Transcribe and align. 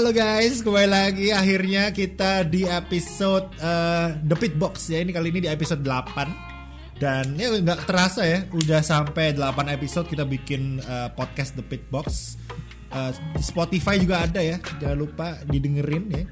halo 0.00 0.16
guys, 0.16 0.64
kembali 0.64 0.88
lagi 0.88 1.28
akhirnya 1.28 1.92
kita 1.92 2.48
di 2.48 2.64
episode 2.64 3.52
uh, 3.60 4.16
The 4.24 4.32
Pit 4.32 4.56
Box 4.56 4.88
ya. 4.88 5.04
Ini 5.04 5.12
kali 5.12 5.28
ini 5.28 5.44
di 5.44 5.50
episode 5.52 5.84
8 5.84 6.96
dan 6.96 7.36
ya 7.36 7.52
nggak 7.52 7.84
terasa 7.84 8.24
ya, 8.24 8.48
udah 8.48 8.80
sampai 8.80 9.36
8 9.36 9.60
episode 9.68 10.08
kita 10.08 10.24
bikin 10.24 10.80
uh, 10.88 11.12
podcast 11.12 11.52
The 11.52 11.60
Pit 11.60 11.84
Box. 11.92 12.40
Uh, 12.88 13.12
di 13.36 13.44
Spotify 13.44 14.00
juga 14.00 14.24
ada 14.24 14.40
ya, 14.40 14.56
jangan 14.80 15.04
lupa 15.04 15.36
didengerin 15.44 16.08
ya. 16.08 16.24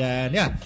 Dan 0.00 0.32
ya, 0.32 0.56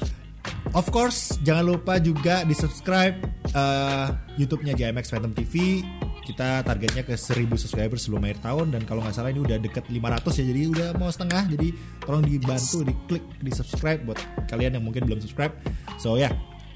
of 0.79 0.87
course 0.95 1.43
jangan 1.43 1.75
lupa 1.75 1.99
juga 1.99 2.47
di 2.47 2.55
subscribe 2.55 3.19
uh, 3.59 4.15
YouTube-nya 4.39 4.79
GMX 4.79 5.11
Phantom 5.11 5.35
TV 5.35 5.83
kita 6.29 6.61
targetnya 6.61 7.09
ke 7.09 7.17
1000 7.17 7.49
subscribers 7.57 8.05
sebelum 8.05 8.21
akhir 8.29 8.45
tahun 8.45 8.77
dan 8.77 8.85
kalau 8.85 9.01
nggak 9.01 9.17
salah 9.17 9.33
ini 9.33 9.41
udah 9.41 9.57
deket 9.57 9.89
500 9.89 10.29
ya 10.29 10.45
jadi 10.53 10.61
udah 10.69 10.89
mau 11.01 11.09
setengah 11.09 11.43
jadi 11.57 11.69
tolong 12.05 12.25
dibantu 12.29 12.79
di 12.85 12.95
klik 13.09 13.25
di 13.41 13.49
subscribe 13.49 14.05
buat 14.05 14.21
kalian 14.45 14.77
yang 14.77 14.85
mungkin 14.85 15.09
belum 15.09 15.25
subscribe 15.25 15.57
so 15.97 16.21
ya 16.21 16.29
yeah. 16.29 16.33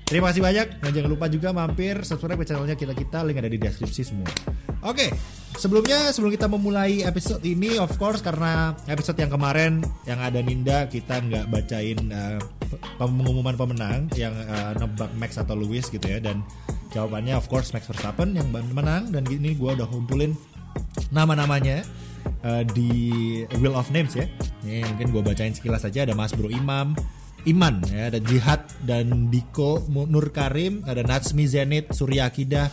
terima 0.08 0.32
kasih 0.32 0.40
banyak 0.40 0.66
dan 0.80 0.90
jangan 0.96 1.10
lupa 1.12 1.28
juga 1.28 1.52
mampir 1.52 2.00
subscribe 2.00 2.40
ke 2.40 2.48
channelnya 2.48 2.76
kita 2.80 2.96
kita 2.96 3.20
link 3.28 3.36
ada 3.44 3.52
di 3.52 3.60
deskripsi 3.60 4.02
semua 4.08 4.32
oke 4.80 4.96
okay. 4.96 5.08
sebelumnya 5.60 6.08
sebelum 6.16 6.32
kita 6.32 6.48
memulai 6.48 7.04
episode 7.04 7.44
ini 7.44 7.76
of 7.76 7.92
course 8.00 8.24
karena 8.24 8.72
episode 8.88 9.20
yang 9.20 9.28
kemarin 9.28 9.84
yang 10.08 10.16
ada 10.16 10.40
Ninda 10.40 10.88
kita 10.88 11.20
nggak 11.20 11.44
bacain 11.52 12.00
uh, 12.08 12.40
pengumuman 12.96 13.52
pemenang 13.52 14.08
yang 14.16 14.32
uh, 14.32 14.72
nebak 14.80 15.12
Max 15.20 15.36
atau 15.36 15.52
Lewis 15.52 15.92
gitu 15.92 16.08
ya 16.08 16.24
dan 16.24 16.40
Jawabannya 16.92 17.34
of 17.40 17.48
course 17.48 17.72
Max 17.72 17.88
Verstappen 17.88 18.36
yang 18.36 18.52
menang. 18.52 19.10
Dan 19.10 19.24
ini 19.28 19.56
gue 19.56 19.70
udah 19.72 19.88
kumpulin 19.88 20.36
nama-namanya 21.08 21.84
uh, 22.44 22.62
di 22.76 22.90
Wheel 23.58 23.74
of 23.74 23.88
Names 23.90 24.14
ya. 24.14 24.28
Ini 24.62 24.86
mungkin 24.94 25.08
gue 25.10 25.22
bacain 25.24 25.56
sekilas 25.56 25.82
saja 25.82 26.06
ada 26.06 26.14
Mas 26.14 26.30
Bro 26.36 26.52
Imam, 26.52 26.94
Iman 27.42 27.82
ya, 27.90 28.06
ada 28.12 28.22
Jihad 28.22 28.62
dan 28.86 29.26
Diko 29.26 29.82
Nur 29.90 30.30
Karim, 30.30 30.86
ada 30.86 31.02
Natsmi 31.02 31.50
Zenit, 31.50 31.90
Surya 31.90 32.30
Akidah, 32.30 32.70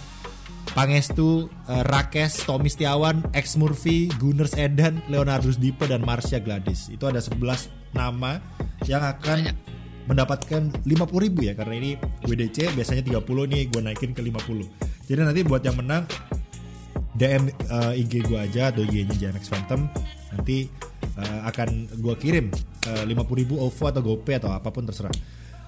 Pangestu, 0.78 1.50
uh, 1.66 1.83
Rakes, 1.89 2.45
Tommy 2.45 2.70
Setiawan, 2.70 3.26
X 3.33 3.58
Murphy, 3.58 4.06
Gunners 4.22 4.54
Edan, 4.54 5.02
Leonardo 5.09 5.50
Dipe 5.58 5.89
dan 5.89 6.06
Marsha 6.06 6.38
Gladys. 6.38 6.94
Itu 6.94 7.09
ada 7.09 7.17
11 7.17 7.98
nama 7.98 8.38
yang 8.86 9.02
akan 9.02 9.50
mendapatkan 10.10 10.74
50 10.90 11.26
ribu 11.30 11.46
ya 11.46 11.54
karena 11.54 11.78
ini 11.78 11.92
WDC 12.26 12.74
biasanya 12.74 13.06
30 13.06 13.22
nih 13.54 13.62
gue 13.70 13.82
naikin 13.86 14.12
ke 14.18 14.26
50 14.26 15.06
jadi 15.06 15.26
nanti 15.26 15.42
buat 15.46 15.62
yang 15.62 15.78
menang 15.78 16.10
DM 17.20 17.52
uh, 17.68 17.92
eh, 17.92 18.02
IG 18.06 18.24
gue 18.30 18.40
aja 18.40 18.72
atau 18.72 18.86
IG-nya 18.88 19.16
JMX 19.18 19.52
Phantom. 19.52 19.92
Nanti 20.32 20.72
uh, 21.20 21.40
akan 21.52 22.00
gue 22.00 22.16
kirim 22.16 22.48
uh, 22.88 23.04
50 23.04 23.42
ribu 23.42 23.60
OVO 23.60 23.84
atau 23.92 24.02
GoPay 24.06 24.40
atau 24.40 24.56
apa 24.56 24.72
pun 24.72 24.88
terserah. 24.88 25.12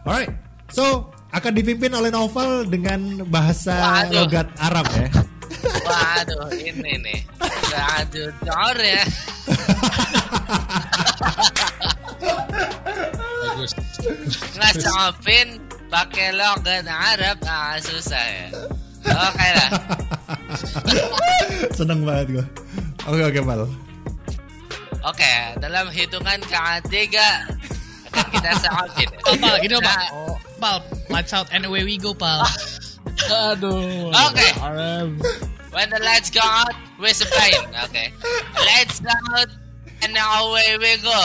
Alright 0.07 0.31
so 0.71 1.11
akan 1.35 1.51
dipimpin 1.51 1.91
oleh 1.91 2.07
Novel 2.07 2.63
dengan 2.63 3.27
bahasa 3.27 3.75
Waduh. 3.75 4.23
logat 4.23 4.47
Arab 4.55 4.87
ya. 4.95 5.11
Waduh 5.91 6.47
ini 6.55 6.93
nih. 7.03 7.19
Waduh 7.71 8.31
jor 8.43 8.77
ya 8.79 9.03
logat 16.33 16.85
Arab. 16.87 17.37
Ah 17.45 17.77
susah 17.77 18.25
ya. 18.25 18.47
Oke 19.01 19.17
okay 19.17 19.51
lah. 19.57 19.69
Seneng 21.77 22.05
banget 22.05 22.39
gue 22.39 22.45
oke 23.05 23.21
oke 23.33 23.39
mal. 23.45 23.61
Oke 25.01 25.33
dalam 25.57 25.89
hitungan 25.89 26.41
ketiga 26.45 27.49
akan 28.11 28.27
kita 28.27 28.51
sahatin 28.59 29.09
oh, 29.31 29.35
pal 29.39 29.55
gini 29.63 29.79
nah, 29.79 29.87
pal 29.87 30.03
oh, 30.11 30.35
pal 30.59 30.77
lights 31.07 31.31
out 31.31 31.47
and 31.55 31.63
away 31.65 31.81
we 31.81 31.97
go 31.97 32.13
pal. 32.13 32.45
Aduh. 33.31 34.11
Oke. 34.11 34.35
Okay. 34.35 34.51
when 35.71 35.87
the 35.87 36.01
lights 36.03 36.29
go 36.29 36.43
out 36.43 36.75
we're 36.99 37.15
playing 37.15 37.65
oke. 37.81 37.89
Okay. 37.89 38.11
lights 38.59 38.99
go 39.01 39.13
out 39.33 39.49
and 40.03 40.13
away 40.17 40.77
we 40.77 40.93
go. 41.01 41.21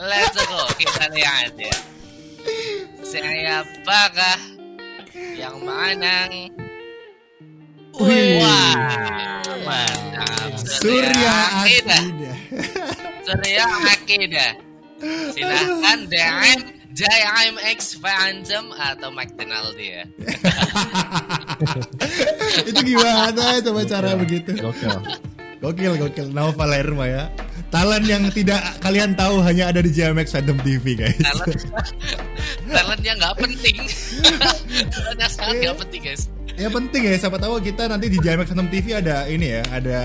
Let's 0.00 0.32
go, 0.32 0.64
kita 0.80 1.12
lihat 1.12 1.60
ya. 1.60 1.74
Siapakah 3.00 4.40
yang 5.34 5.56
menang? 5.66 6.30
Wih, 8.00 8.40
Wah, 8.40 9.42
mantap. 9.66 10.50
Surya 10.62 11.36
Akidah. 11.66 12.04
Surya 13.26 13.66
Akidah. 13.92 14.52
Silahkan 15.34 15.98
DM 16.06 16.60
JIMX 16.90 17.96
Phantom 17.98 18.74
atau 18.76 19.08
McDonald 19.10 19.78
ya. 19.78 20.04
Itu 22.68 22.80
gimana 22.82 23.62
coba 23.62 23.80
cara 23.88 24.10
begitu? 24.18 24.54
Gokil. 24.58 24.98
Gokil, 25.60 25.92
gokil. 25.98 26.26
Nova 26.32 26.54
Palermo 26.56 27.04
ya 27.06 27.30
talent 27.70 28.04
yang 28.04 28.26
tidak 28.34 28.58
kalian 28.82 29.14
tahu 29.14 29.38
hanya 29.46 29.70
ada 29.70 29.80
di 29.80 29.94
JMX 29.94 30.34
Phantom 30.34 30.58
TV 30.66 30.98
guys 30.98 31.14
talent 32.70 33.00
talent 33.00 33.02
yang 33.06 33.16
nggak 33.18 33.36
penting. 33.38 33.76
Talentnya 34.94 35.28
sangat 35.28 35.54
nggak 35.62 35.78
penting 35.86 36.00
guys. 36.06 36.22
Ya 36.58 36.68
penting 36.68 37.02
ya. 37.06 37.14
Siapa 37.16 37.38
tahu 37.38 37.62
kita 37.62 37.88
nanti 37.88 38.06
di 38.10 38.18
JMX 38.18 38.52
Phantom 38.52 38.68
TV 38.68 38.86
ada 38.98 39.26
ini 39.26 39.46
ya 39.58 39.62
ada 39.70 39.98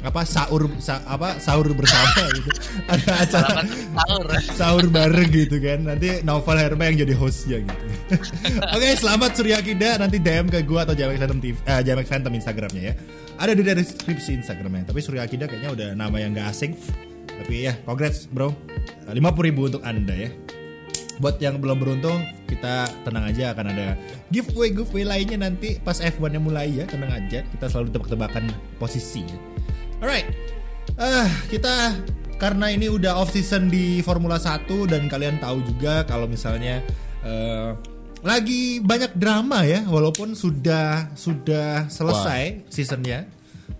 apa 0.00 0.24
sahur 0.24 0.64
sa, 0.80 1.04
apa 1.04 1.36
sahur 1.36 1.70
bersama 1.76 2.24
gitu. 2.36 2.50
Ada 2.88 3.10
acara 3.28 3.60
sahur 3.68 4.26
sahur 4.56 4.84
bareng 4.88 5.28
gitu 5.28 5.56
kan. 5.60 5.84
Nanti 5.86 6.24
Novel 6.24 6.56
Herma 6.58 6.88
yang 6.88 7.04
jadi 7.06 7.14
hostnya 7.14 7.60
gitu. 7.62 7.84
Oke 8.74 8.80
okay, 8.80 8.92
selamat 8.96 9.30
Surya 9.36 9.58
Kida. 9.60 10.00
Nanti 10.00 10.16
DM 10.18 10.48
ke 10.48 10.64
gua 10.64 10.88
atau 10.88 10.96
JMX 10.96 11.18
Phantom 11.20 11.40
TV 11.40 11.54
eh, 11.68 11.80
JMX 11.84 12.06
Phantom 12.08 12.32
Instagramnya 12.34 12.82
ya. 12.82 12.94
Ada 13.40 13.52
di 13.56 13.62
deskripsi 13.64 14.30
Instagramnya. 14.40 14.88
Tapi 14.88 15.00
Surya 15.00 15.24
Kida 15.24 15.48
kayaknya 15.48 15.70
udah 15.72 15.88
nama 15.96 16.16
yang 16.20 16.36
gak 16.36 16.52
asing. 16.52 16.76
Tapi 17.40 17.64
ya, 17.64 17.72
congrats 17.88 18.28
bro. 18.28 18.52
50 19.08 19.16
ribu 19.48 19.64
untuk 19.72 19.80
anda 19.80 20.12
ya. 20.12 20.28
Buat 21.20 21.36
yang 21.38 21.60
belum 21.60 21.76
beruntung, 21.76 22.24
kita 22.48 22.88
tenang 23.04 23.28
aja 23.28 23.52
akan 23.52 23.66
ada 23.76 23.94
giveaway 24.32 24.72
giveaway 24.72 25.04
lainnya 25.04 25.44
nanti 25.44 25.76
pas 25.76 26.00
F1 26.00 26.32
nya 26.32 26.40
mulai 26.40 26.72
ya, 26.72 26.88
tenang 26.88 27.12
aja. 27.12 27.44
Kita 27.44 27.68
selalu 27.68 27.92
tebak-tebakan 27.92 28.48
posisi 28.80 29.22
ya. 29.28 29.38
Alright, 30.00 30.26
uh, 30.96 31.28
kita 31.52 31.92
karena 32.40 32.72
ini 32.72 32.88
udah 32.88 33.20
off 33.20 33.36
season 33.36 33.68
di 33.68 34.00
Formula 34.00 34.40
1 34.40 34.64
dan 34.88 35.12
kalian 35.12 35.36
tahu 35.36 35.60
juga 35.60 36.08
kalau 36.08 36.24
misalnya 36.24 36.80
uh, 37.20 37.76
lagi 38.24 38.80
banyak 38.80 39.12
drama 39.16 39.64
ya 39.64 39.84
walaupun 39.84 40.32
sudah 40.32 41.12
sudah 41.12 41.88
selesai 41.92 42.68
seasonnya 42.72 43.28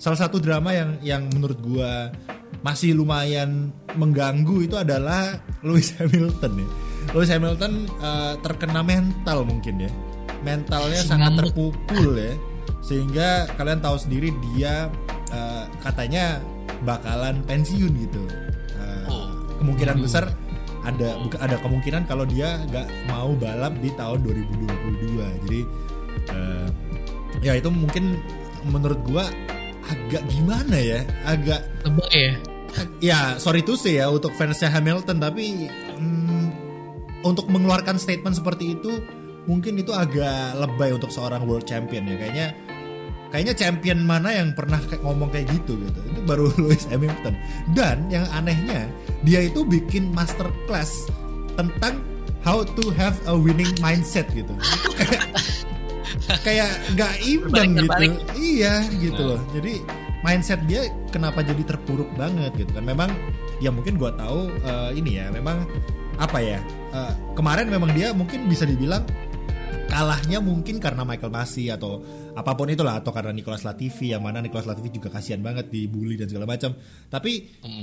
salah 0.00 0.16
satu 0.16 0.40
drama 0.40 0.72
yang 0.72 0.90
yang 1.00 1.22
menurut 1.32 1.60
gua 1.60 2.12
masih 2.60 2.96
lumayan 2.96 3.72
mengganggu 3.96 4.68
itu 4.68 4.76
adalah 4.76 5.40
Lewis 5.64 5.96
Hamilton 5.96 6.64
ya. 6.64 6.68
Lewis 7.10 7.30
Hamilton 7.30 7.90
uh, 7.98 8.34
terkena 8.38 8.86
mental 8.86 9.42
mungkin 9.42 9.86
ya. 9.86 9.90
Mentalnya 10.46 11.00
sangat 11.02 11.36
terpukul 11.42 12.16
ya. 12.16 12.34
Sehingga 12.80 13.50
kalian 13.58 13.82
tahu 13.82 13.96
sendiri 13.98 14.30
dia 14.54 14.88
uh, 15.34 15.64
katanya 15.82 16.38
bakalan 16.86 17.42
pensiun 17.44 17.92
gitu. 17.98 18.22
Uh, 18.78 19.26
kemungkinan 19.58 20.00
besar 20.00 20.32
ada 20.80 21.18
ada 21.42 21.56
kemungkinan 21.60 22.08
kalau 22.08 22.24
dia 22.24 22.56
nggak 22.72 22.88
mau 23.10 23.34
balap 23.36 23.74
di 23.82 23.90
tahun 23.98 24.22
2022. 24.24 25.44
Jadi 25.44 25.60
uh, 26.32 26.68
ya 27.42 27.58
itu 27.58 27.68
mungkin 27.68 28.16
menurut 28.70 29.00
gua 29.04 29.24
agak 29.90 30.22
gimana 30.30 30.76
ya 30.78 31.00
agak 31.26 31.66
tebak 31.82 32.10
ya 32.14 32.32
ya 33.02 33.20
sorry 33.42 33.64
to 33.64 33.74
say 33.74 33.98
ya 33.98 34.06
untuk 34.06 34.30
fansnya 34.38 34.70
Hamilton 34.70 35.18
tapi 35.18 35.66
untuk 37.26 37.46
mengeluarkan 37.52 38.00
statement 38.00 38.36
seperti 38.36 38.76
itu 38.78 39.00
mungkin 39.48 39.80
itu 39.80 39.90
agak 39.90 40.56
lebay 40.56 40.92
untuk 40.92 41.08
seorang 41.12 41.44
world 41.44 41.64
champion 41.64 42.04
ya. 42.08 42.16
Kayaknya 42.16 42.46
kayaknya 43.30 43.54
champion 43.54 43.98
mana 44.04 44.34
yang 44.34 44.52
pernah 44.52 44.78
ngomong 45.00 45.30
kayak 45.32 45.48
gitu 45.54 45.78
gitu. 45.80 46.00
Itu 46.12 46.20
baru 46.26 46.52
Lewis 46.60 46.84
Hamilton. 46.90 47.34
Dan 47.72 48.10
yang 48.12 48.26
anehnya 48.34 48.90
dia 49.24 49.46
itu 49.46 49.64
bikin 49.64 50.12
masterclass 50.12 51.08
tentang 51.54 52.00
how 52.40 52.64
to 52.64 52.88
have 52.96 53.16
a 53.28 53.34
winning 53.34 53.70
mindset 53.80 54.28
gitu. 54.32 54.52
Itu 54.56 54.90
kayak 54.96 55.22
kayak 56.46 56.70
nggak 56.94 57.14
imbang 57.26 57.70
gitu. 57.76 58.00
iya 58.36 58.84
gitu 58.96 59.22
loh. 59.34 59.40
Jadi 59.56 59.80
mindset 60.20 60.60
dia 60.68 60.88
kenapa 61.08 61.40
jadi 61.40 61.64
terpuruk 61.64 62.08
banget 62.16 62.52
gitu 62.56 62.70
kan. 62.76 62.84
Memang 62.84 63.10
ya 63.60 63.68
mungkin 63.68 64.00
gue 64.00 64.10
tahu 64.14 64.52
uh, 64.64 64.90
ini 64.92 65.20
ya 65.20 65.28
memang 65.32 65.68
apa 66.20 66.38
ya 66.44 66.60
uh, 66.92 67.32
kemarin 67.32 67.72
memang 67.72 67.96
dia 67.96 68.12
mungkin 68.12 68.44
bisa 68.44 68.68
dibilang 68.68 69.02
kalahnya 69.90 70.38
mungkin 70.38 70.78
karena 70.78 71.02
Michael 71.02 71.34
Masi 71.34 71.66
atau 71.66 71.98
apa 72.38 72.54
pun 72.54 72.70
itulah 72.70 73.02
atau 73.02 73.10
karena 73.10 73.34
Nicolas 73.34 73.66
Latifi 73.66 74.14
yang 74.14 74.22
mana 74.22 74.38
Nicolas 74.38 74.64
Latifi 74.70 74.94
juga 74.94 75.10
kasihan 75.10 75.42
banget 75.42 75.66
dibully 75.66 76.14
dan 76.14 76.30
segala 76.30 76.46
macam. 76.46 76.78
Tapi 77.10 77.32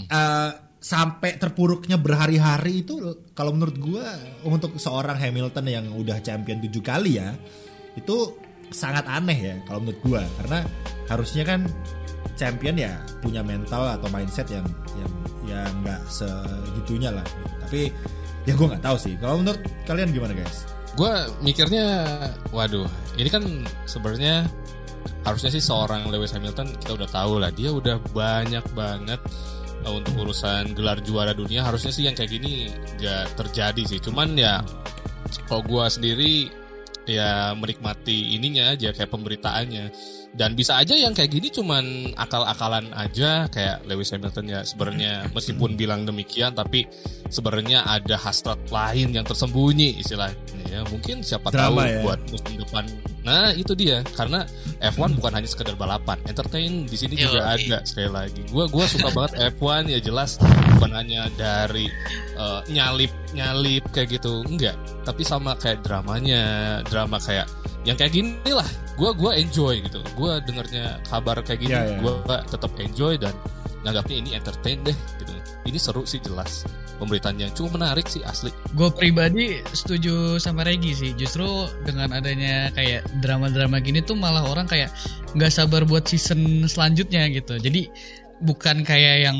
eh, 0.07 0.51
sampai 0.79 1.35
terpuruknya 1.35 1.99
berhari-hari 1.99 2.87
itu 2.87 2.95
kalau 3.35 3.51
menurut 3.51 3.75
gua 3.75 4.07
untuk 4.47 4.79
seorang 4.79 5.19
Hamilton 5.19 5.65
yang 5.67 5.85
udah 5.91 6.23
champion 6.23 6.63
tujuh 6.63 6.79
kali 6.85 7.19
ya 7.19 7.35
itu 7.99 8.39
sangat 8.71 9.03
aneh 9.09 9.35
ya 9.35 9.55
kalau 9.67 9.83
menurut 9.83 9.99
gua 10.05 10.21
karena 10.39 10.63
harusnya 11.11 11.43
kan 11.43 11.67
champion 12.37 12.77
ya 12.77 12.93
punya 13.19 13.41
mental 13.41 13.83
atau 13.99 14.07
mindset 14.13 14.47
yang 14.53 14.67
yang 14.95 15.11
yang 15.49 15.71
nggak 15.83 16.01
segitunya 16.07 17.09
lah. 17.11 17.25
Tapi 17.67 17.89
ya 18.47 18.55
gua 18.55 18.73
nggak 18.73 18.83
tahu 18.87 18.97
sih. 18.97 19.13
Kalau 19.19 19.43
menurut 19.43 19.59
kalian 19.83 20.15
gimana 20.15 20.31
guys? 20.31 20.77
gue 20.97 21.13
mikirnya 21.45 22.09
waduh 22.49 22.89
ini 23.21 23.29
kan 23.29 23.45
sebenarnya 23.85 24.49
harusnya 25.21 25.53
sih 25.53 25.61
seorang 25.61 26.09
Lewis 26.09 26.33
Hamilton 26.33 26.73
kita 26.73 26.97
udah 26.97 27.09
tahu 27.13 27.37
lah 27.37 27.53
dia 27.53 27.69
udah 27.69 28.01
banyak 28.17 28.65
banget 28.73 29.21
uh, 29.85 29.93
untuk 29.93 30.25
urusan 30.25 30.73
gelar 30.73 30.97
juara 31.05 31.37
dunia 31.37 31.61
harusnya 31.61 31.93
sih 31.93 32.09
yang 32.09 32.17
kayak 32.17 32.33
gini 32.33 32.73
gak 32.97 33.29
terjadi 33.37 33.83
sih 33.85 33.99
cuman 34.01 34.33
ya 34.33 34.65
kalau 35.45 35.61
gue 35.61 35.85
sendiri 35.85 36.49
ya 37.07 37.55
menikmati 37.55 38.35
ininya 38.35 38.75
aja 38.75 38.91
kayak 38.91 39.09
pemberitaannya. 39.09 39.85
Dan 40.37 40.53
bisa 40.53 40.77
aja 40.77 40.93
yang 40.93 41.15
kayak 41.15 41.33
gini 41.33 41.49
cuman 41.49 42.13
akal-akalan 42.13 42.91
aja 42.93 43.49
kayak 43.49 43.81
Lewis 43.87 44.11
Hamilton 44.13 44.45
ya 44.51 44.59
sebenarnya. 44.61 45.31
Meskipun 45.31 45.73
bilang 45.79 46.03
demikian 46.03 46.53
tapi 46.53 46.85
sebenarnya 47.31 47.87
ada 47.87 48.19
hasrat 48.19 48.59
lain 48.69 49.15
yang 49.15 49.25
tersembunyi 49.25 49.97
istilahnya 50.03 50.61
ya. 50.69 50.83
Mungkin 50.91 51.23
siapa 51.23 51.49
Drama 51.49 51.87
tahu 51.87 51.89
ya. 51.89 52.01
buat 52.03 52.19
musim 52.29 52.53
depan. 52.59 52.83
Nah 53.23 53.55
itu 53.55 53.73
dia. 53.73 54.03
Karena 54.13 54.43
F1 54.77 55.17
bukan 55.17 55.31
hanya 55.33 55.49
sekedar 55.49 55.73
balapan. 55.73 56.21
Entertain 56.29 56.85
di 56.85 56.97
sini 56.97 57.17
juga 57.17 57.41
Yoi. 57.41 57.67
ada 57.69 57.77
sekali 57.81 58.09
lagi. 58.13 58.41
Gua 58.53 58.69
gua 58.69 58.85
suka 58.85 59.09
banget 59.09 59.57
F1 59.57 59.89
ya 59.89 59.99
jelas. 60.01 60.37
Bukan 60.77 60.91
hanya 60.93 61.25
dari 61.33 61.89
eh, 62.37 62.59
nyalip 62.69 63.09
nyalip 63.33 63.83
kayak 63.89 64.21
gitu 64.21 64.45
enggak. 64.45 64.77
Tapi 65.01 65.21
sama 65.25 65.57
kayak 65.57 65.81
dramanya 65.81 66.41
drama 66.85 67.17
kayak 67.17 67.49
yang 67.87 67.97
kayak 67.97 68.13
gini 68.13 68.51
lah. 68.53 68.67
Gue 68.97 69.13
gua 69.17 69.33
enjoy 69.37 69.81
gitu. 69.81 70.01
Gue 70.13 70.37
dengernya 70.45 71.01
kabar 71.09 71.41
kayak 71.41 71.59
gini 71.61 71.73
Iya, 71.73 71.81
iya. 71.85 71.97
gue 72.01 72.37
tetap 72.49 72.71
enjoy 72.77 73.13
dan 73.17 73.33
nganggapnya 73.85 74.15
ini 74.19 74.29
entertain 74.37 74.77
deh 74.85 74.97
gitu. 75.21 75.31
Ini 75.65 75.77
seru 75.81 76.05
sih 76.05 76.21
jelas 76.21 76.65
pemberitaan 76.97 77.37
yang 77.37 77.53
cukup 77.53 77.79
menarik 77.79 78.09
sih 78.09 78.21
asli 78.25 78.49
Gue 78.73 78.89
pribadi 78.91 79.61
setuju 79.71 80.41
sama 80.41 80.65
Regi 80.65 80.93
sih. 80.93 81.11
Justru 81.13 81.69
dengan 81.85 82.11
adanya 82.13 82.73
kayak 82.73 83.05
drama-drama 83.21 83.79
gini 83.79 84.03
tuh 84.03 84.17
malah 84.17 84.43
orang 84.45 84.65
kayak 84.65 84.91
nggak 85.37 85.53
sabar 85.53 85.85
buat 85.85 86.09
season 86.09 86.65
selanjutnya 86.65 87.29
gitu. 87.31 87.57
Jadi 87.57 87.89
bukan 88.41 88.85
kayak 88.85 89.29
yang 89.29 89.37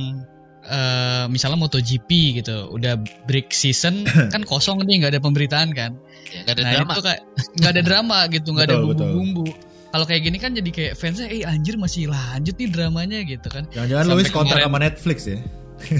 eh, 0.65 1.25
misalnya 1.29 1.57
MotoGP 1.59 2.41
gitu, 2.41 2.71
udah 2.73 2.97
break 3.25 3.53
season 3.53 4.05
kan 4.33 4.41
kosong 4.45 4.81
nih 4.85 5.03
nggak 5.03 5.17
ada 5.17 5.21
pemberitaan 5.21 5.69
kan. 5.73 5.97
Ya, 6.27 6.43
gak 6.43 6.53
ada 6.59 6.63
nah 6.63 6.71
drama. 6.73 6.91
itu 6.93 7.01
kayak 7.03 7.21
nggak 7.57 7.71
ada 7.71 7.81
drama 7.83 8.17
gitu, 8.31 8.47
nggak 8.53 8.65
ada 8.69 8.77
bumbu-bumbu. 8.83 9.47
Kalau 9.87 10.03
kayak 10.03 10.21
gini 10.27 10.37
kan 10.37 10.51
jadi 10.51 10.69
kayak 10.69 10.93
fansnya, 10.99 11.31
eh 11.31 11.47
anjir 11.47 11.79
masih 11.79 12.11
lanjut 12.11 12.53
nih 12.59 12.69
dramanya 12.69 13.23
gitu 13.23 13.47
kan. 13.47 13.63
Jangan-jangan 13.71 14.05
Lewis 14.11 14.29
kontrak 14.29 14.59
sama 14.59 14.77
Netflix 14.83 15.25
ya? 15.25 15.39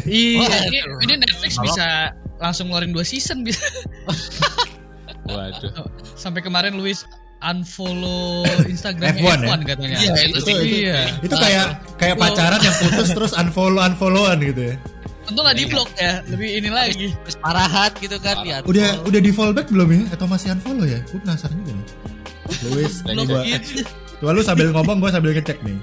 Iya, 0.09 0.74
ini, 0.74 0.80
ini 1.06 1.13
Netflix 1.47 1.55
Kalau- 1.55 1.67
bisa 1.71 1.88
langsung 2.38 2.65
ngeluarin 2.69 2.91
dua 2.91 3.05
season 3.07 3.41
bisa. 3.41 3.63
waduh 5.31 5.71
sampai 6.15 6.39
kemarin 6.39 6.75
Luis 6.79 7.03
unfollow 7.44 8.47
Instagram 8.65 9.13
F1 9.13 9.21
F1, 9.21 9.39
ya? 9.45 9.65
katanya. 9.75 9.97
Iya, 10.01 10.13
itu, 10.25 10.38
itu- 10.41 10.49
itu- 10.49 10.79
iya. 10.89 10.99
Itu 11.21 11.35
kayak 11.38 11.67
kayak 12.01 12.15
Itu- 12.17 12.23
pacaran 12.23 12.61
yang 12.65 12.75
putus 12.81 13.09
terus 13.13 13.31
unfollow 13.38 13.81
unfollowan 13.85 14.38
gitu 14.41 14.73
ya. 14.73 14.75
Untung 15.27 15.44
nggak 15.44 15.57
di 15.59 15.65
blok 15.67 15.91
ya, 15.99 16.23
lebih 16.31 16.49
ini 16.63 16.69
lagi. 16.71 17.07
Terus 17.27 17.38
parahat 17.44 17.91
gitu 17.99 18.15
kan 18.23 18.47
ya. 18.47 18.63
Udah 18.63 19.03
udah 19.03 19.19
di 19.19 19.31
fallback 19.35 19.67
belum 19.67 19.88
ya? 19.91 20.01
Atau 20.15 20.25
masih 20.25 20.55
unfollow 20.55 20.88
ya? 20.88 21.03
Gue 21.11 21.19
penasaran 21.19 21.55
juga 21.61 21.73
nih. 21.75 21.85
Blok 23.11 23.27
gua, 23.27 23.41
gitu. 23.44 23.83
Coba 24.17 24.31
lu 24.33 24.41
sambil 24.41 24.71
ngomong, 24.71 24.97
gue 25.03 25.11
sambil 25.11 25.31
ngecek 25.35 25.59
nih. 25.67 25.77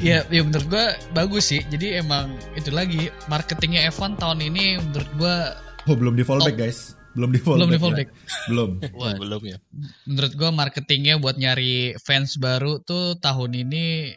Ya, 0.00 0.24
ya 0.26 0.40
menurut 0.40 0.66
gua 0.66 0.96
bagus 1.12 1.52
sih. 1.52 1.60
Jadi 1.68 2.00
emang 2.00 2.32
itu 2.56 2.72
lagi 2.72 3.12
marketingnya 3.28 3.84
F1 3.92 4.16
tahun 4.16 4.40
ini 4.40 4.80
menurut 4.80 5.10
gua 5.16 5.54
Oh 5.84 5.96
belum 5.96 6.12
di 6.12 6.24
fallback 6.24 6.56
guys, 6.56 6.92
belum 7.12 7.32
di 7.32 7.40
fallback. 7.40 7.60
belum 7.60 7.70
di 7.70 7.76
ya. 7.76 7.82
fallback. 7.82 8.08
Belum. 8.48 8.70
Wah, 9.00 9.12
belum 9.16 9.42
ya 9.44 9.56
Menurut 10.04 10.32
gua 10.36 10.50
marketingnya 10.52 11.14
buat 11.16 11.36
nyari 11.36 11.96
fans 12.00 12.36
baru 12.36 12.80
tuh 12.80 13.16
tahun 13.16 13.50
ini 13.56 14.12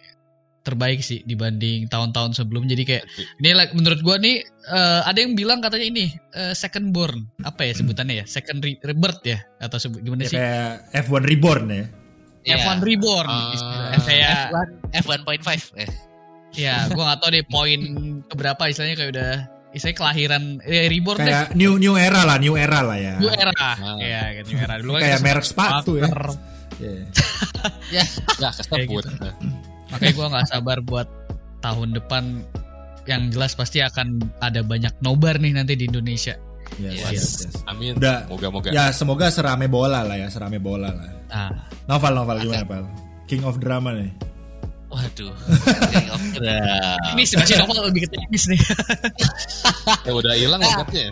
terbaik 0.64 1.04
sih 1.04 1.20
dibanding 1.28 1.92
tahun-tahun 1.92 2.40
sebelum. 2.40 2.72
Jadi 2.72 2.84
kayak 2.88 3.04
ini 3.44 3.52
like, 3.52 3.76
menurut 3.76 4.00
gua 4.00 4.16
nih 4.16 4.40
eh, 4.48 5.02
ada 5.04 5.20
yang 5.20 5.36
bilang 5.36 5.60
katanya 5.60 5.88
ini 5.92 6.06
eh, 6.32 6.56
second 6.56 6.96
born 6.96 7.28
apa 7.44 7.68
ya 7.68 7.76
sebutannya 7.76 8.24
ya 8.24 8.26
second 8.28 8.64
re- 8.64 8.80
rebirth 8.80 9.20
ya 9.28 9.44
atau 9.60 9.76
sebut 9.76 10.00
gimana 10.00 10.24
Ya, 10.24 10.30
sih 10.32 10.38
kayak 10.40 10.72
F1 11.04 11.24
Reborn 11.28 11.66
ya. 11.68 11.84
Iya. 12.44 12.60
F1 12.60 12.80
reborn 12.80 13.30
istilahnya. 13.52 14.00
kayak 14.04 14.38
F1 14.94 15.18
F1.5 15.24 15.80
eh. 15.80 15.90
ya 16.54 16.76
gua 16.90 17.04
nggak 17.08 17.20
tahu 17.20 17.30
deh 17.32 17.46
poin 17.46 17.80
keberapa 18.28 18.64
istilahnya 18.68 18.96
kayak 18.96 19.12
udah 19.12 19.32
istilahnya 19.72 19.98
kelahiran 19.98 20.44
eh, 20.62 20.86
reborn 20.86 21.18
deh 21.18 21.26
Kayak 21.26 21.48
new 21.54 21.74
new 21.76 21.96
era 21.96 22.22
lah, 22.22 22.38
new 22.38 22.54
era 22.54 22.80
lah 22.80 22.94
ya. 22.96 23.16
new 23.18 23.30
era 23.30 23.52
Ah. 23.56 23.98
ya 23.98 24.22
new 24.40 24.56
era 24.56 24.76
dulu 24.78 24.92
kan 24.94 25.02
Kayak 25.02 25.20
merek 25.22 25.46
sepatu 25.46 25.92
ya. 25.98 26.08
Iya. 26.78 27.04
Ya, 27.90 28.04
ya 28.38 28.50
kesebut 28.52 28.84
gitu. 28.84 29.08
makanya 29.88 30.14
gua 30.14 30.28
nggak 30.30 30.48
sabar 30.50 30.78
buat 30.82 31.08
tahun 31.62 31.96
depan 31.96 32.44
yang 33.06 33.32
jelas 33.32 33.54
pasti 33.54 33.80
akan 33.80 34.20
ada 34.40 34.60
banyak 34.60 34.92
nobar 35.00 35.38
nih 35.38 35.54
nanti 35.54 35.76
di 35.76 35.88
Indonesia 35.88 36.36
Yes, 36.76 36.94
Yes. 36.96 37.12
yes, 37.12 37.26
yes. 37.44 37.56
amin 37.66 37.94
Udah. 37.96 38.26
moga-moga 38.26 38.70
Ya 38.70 38.90
semoga 38.90 39.30
serame 39.30 39.66
bola 39.66 40.02
lah 40.02 40.16
ya, 40.16 40.28
serame 40.28 40.58
bola 40.58 40.90
lah. 40.90 41.10
nah 41.28 41.50
Novel 41.86 42.14
novel 42.14 42.38
gimana 42.42 42.64
pal? 42.64 42.84
King 43.24 43.44
of 43.44 43.58
drama 43.58 43.94
nih. 43.94 44.12
waduh. 44.88 45.34
King 45.92 46.10
of 46.10 46.22
Drama. 46.32 47.10
ini 47.12 47.24
sih 47.24 47.34
masih 47.34 47.58
novel 47.60 47.90
lebih 47.90 48.06
ke 48.06 48.14
teknis 48.14 48.46
nih 48.46 48.62
ya 50.06 50.12
udah 50.12 50.34
hilang 50.34 50.60
Ah. 50.60 50.70
logatnya 50.78 51.10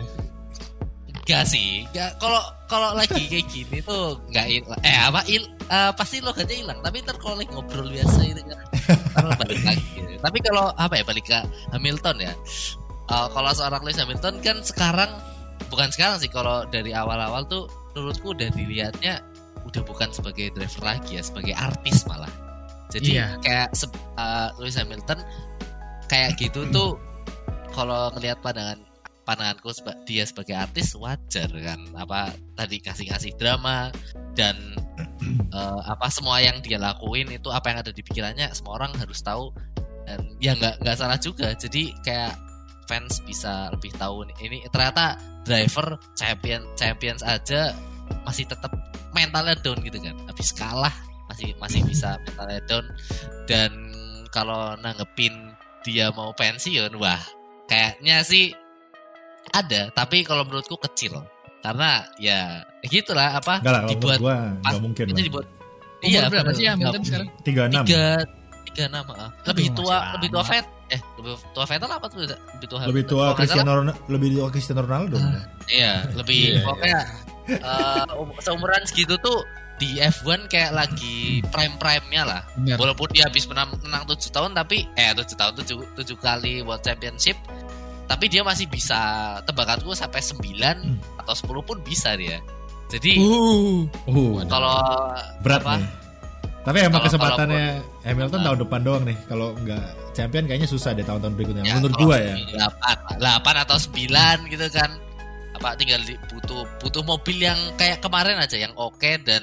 Enggak 1.22 1.46
sih. 1.46 1.86
Enggak 1.86 2.18
kalau 2.18 2.42
kalau 2.66 2.98
lagi 2.98 3.22
kayak 3.26 3.46
gini 3.46 3.78
tuh 3.78 4.18
enggak 4.26 4.42
hilang. 4.42 4.80
Eh 4.82 4.98
apa 4.98 5.22
il, 5.26 5.46
eh, 5.62 5.90
pasti 5.94 6.18
logatnya 6.18 6.56
hilang. 6.56 6.82
Tapi 6.82 6.98
ntar 6.98 7.14
kalau 7.14 7.38
lagi 7.38 7.46
ngobrol 7.48 7.86
biasa 7.86 8.26
itu 8.26 8.42
kan 8.42 8.58
balik 9.38 9.62
lagi. 9.62 9.86
gitu. 9.94 10.18
Tapi 10.18 10.38
kalau 10.42 10.74
apa 10.74 10.98
ya 10.98 11.04
balik 11.06 11.22
ke 11.22 11.38
Hamilton 11.70 12.16
ya. 12.18 12.34
Eh, 13.06 13.26
kalau 13.30 13.50
seorang 13.54 13.82
Lewis 13.82 14.02
Hamilton 14.02 14.34
kan 14.42 14.56
sekarang 14.66 15.10
bukan 15.72 15.88
sekarang 15.88 16.20
sih 16.20 16.28
kalau 16.28 16.68
dari 16.68 16.92
awal-awal 16.92 17.48
tuh 17.48 17.64
menurutku 17.96 18.36
udah 18.36 18.52
dilihatnya 18.52 19.24
udah 19.64 19.82
bukan 19.88 20.12
sebagai 20.12 20.52
driver 20.52 20.84
lagi 20.84 21.16
ya, 21.16 21.22
sebagai 21.24 21.56
artis 21.56 22.04
malah. 22.04 22.28
Jadi 22.92 23.16
Iya. 23.16 23.40
kayak 23.40 23.72
eh, 24.20 24.48
Lewis 24.60 24.76
Hamilton 24.76 25.24
kayak 26.12 26.36
gitu 26.36 26.68
tuh 26.68 27.00
kalau 27.72 28.12
ngelihat 28.12 28.44
pandangan 28.44 28.84
pandanganku 29.24 29.72
dia 30.04 30.28
sebagai 30.28 30.52
artis 30.58 30.92
wajar 30.92 31.48
kan 31.48 31.80
apa 31.96 32.36
tadi 32.58 32.82
kasih 32.84 33.08
kasih 33.08 33.32
drama 33.40 33.88
dan 34.36 34.58
eh, 35.56 35.80
apa 35.88 36.12
semua 36.12 36.44
yang 36.44 36.60
dia 36.60 36.76
lakuin 36.76 37.32
itu 37.32 37.48
apa 37.48 37.72
yang 37.72 37.78
ada 37.80 37.94
di 37.96 38.04
pikirannya 38.04 38.52
semua 38.52 38.76
orang 38.76 38.92
harus 39.00 39.24
tahu 39.24 39.56
dan 40.04 40.20
ya 40.42 40.52
nggak 40.52 40.84
nggak 40.84 40.96
salah 40.98 41.16
juga 41.16 41.54
jadi 41.56 41.96
kayak 42.04 42.34
fans 42.92 43.24
bisa 43.24 43.72
lebih 43.72 43.88
tahu 43.96 44.28
nih, 44.28 44.36
ini 44.44 44.58
ternyata 44.68 45.16
driver 45.48 45.96
champion 46.12 46.60
champions 46.76 47.24
aja 47.24 47.72
masih 48.28 48.44
tetap 48.44 48.68
mentalnya 49.16 49.56
down 49.64 49.80
gitu 49.80 49.96
kan 49.96 50.12
habis 50.28 50.52
kalah 50.52 50.92
masih 51.32 51.56
masih 51.56 51.80
bisa 51.88 52.20
mentalnya 52.28 52.60
down 52.68 52.84
dan 53.48 53.72
kalau 54.28 54.76
nanggepin 54.84 55.32
dia 55.80 56.12
mau 56.12 56.36
pensiun 56.36 56.92
wah 57.00 57.18
kayaknya 57.64 58.20
sih 58.20 58.52
ada 59.56 59.88
tapi 59.96 60.20
kalau 60.22 60.44
menurutku 60.44 60.76
kecil 60.76 61.24
karena 61.64 62.04
ya 62.20 62.60
gitulah 62.84 63.40
apa 63.40 63.64
Enggak 63.64 63.72
lah, 63.72 63.82
dibuat 63.88 64.18
gua 64.20 64.36
pas- 64.60 64.76
enggak 64.76 64.82
mungkin 64.84 65.04
itu 65.08 65.16
lah. 65.16 65.24
dibuat 65.24 65.46
Umur 66.02 66.22
berapa 66.34 66.50
bener. 66.50 66.58
sih 66.58 66.66
Hamilton 66.66 67.02
sekarang? 67.06 67.28
36. 67.46 67.86
tiga 67.86 68.04
tiga 68.66 68.84
nama 68.90 69.12
ah. 69.14 69.30
lebih 69.46 69.66
tua 69.70 69.96
lebih 70.18 70.28
tua 70.34 70.42
lama. 70.42 70.50
Vet 70.50 70.66
eh 70.92 71.00
lebih 71.16 71.32
tua 71.50 71.64
Vettel 71.64 71.88
apa 71.88 72.06
tuh 72.06 72.18
lebih 72.22 72.66
tua 72.68 72.78
Lebih 72.84 73.04
tua 73.04 73.24
nggak 73.26 73.36
Cristiano 73.40 73.72
Ronaldo, 73.74 74.00
lebih 74.06 74.28
tua 74.30 74.46
Cristiano 74.48 74.82
Ronaldo. 74.82 75.16
Ah. 75.16 75.42
iya 75.66 75.92
lebih 76.12 76.40
Iya, 76.42 76.52
iya. 76.52 76.62
pokoknya 76.62 77.00
eh, 77.48 78.04
um- 78.14 78.36
seumuran 78.38 78.82
segitu 78.84 79.16
tuh 79.18 79.40
di 79.74 79.98
F1 79.98 80.46
kayak 80.46 80.70
lagi 80.70 81.16
prime 81.48 81.74
prime 81.74 82.06
nya 82.06 82.22
lah 82.22 82.42
Bener. 82.54 82.76
walaupun 82.76 83.08
dia 83.10 83.26
habis 83.26 83.44
menang 83.44 83.72
menang 83.80 84.06
tujuh 84.06 84.30
tahun 84.30 84.52
tapi 84.52 84.86
eh 84.94 85.10
tujuh 85.12 85.34
tahun 85.34 85.52
tujuh 85.58 85.76
tujuh 85.96 86.16
kali 86.16 86.62
World 86.62 86.80
Championship 86.80 87.34
tapi 88.04 88.28
dia 88.28 88.44
masih 88.44 88.68
bisa 88.68 89.00
tebakanku 89.42 89.90
sampai 89.92 90.20
9 90.20 90.38
Hmm. 90.76 91.00
atau 91.18 91.34
10 91.34 91.64
pun 91.64 91.80
bisa 91.80 92.12
dia 92.14 92.38
Jadi 92.86 93.16
Uh, 93.16 93.88
Uh, 94.04 94.44
kalau 94.46 94.76
berat 95.40 95.64
apa, 95.64 95.80
nih. 95.80 95.88
Tapi 96.62 96.78
emang 96.78 97.02
Kalau- 97.02 97.06
kesempatannya 97.10 97.64
Hamilton 98.06 98.40
tahun 98.46 98.58
depan 98.62 98.80
doang 98.86 99.02
nih. 99.02 99.18
Kalau 99.26 99.50
nggak 99.58 99.84
champion 100.14 100.46
kayaknya 100.46 100.68
susah 100.70 100.94
deh 100.94 101.02
tahun-tahun 101.02 101.34
berikutnya. 101.34 101.62
Ya, 101.66 101.74
Menurut 101.74 101.94
gua 101.98 102.16
ya. 102.22 102.34
8, 102.38 103.18
8 103.18 103.64
atau 103.66 103.76
9 103.82 104.46
gitu 104.46 104.66
kan. 104.70 104.90
Apa 105.58 105.74
tinggal 105.74 105.98
di, 106.06 106.14
butuh 106.30 106.62
butuh 106.78 107.02
mobil 107.02 107.42
yang 107.42 107.58
kayak 107.74 107.98
kemarin 107.98 108.38
aja 108.38 108.54
yang 108.56 108.70
oke 108.78 109.10
dan 109.26 109.42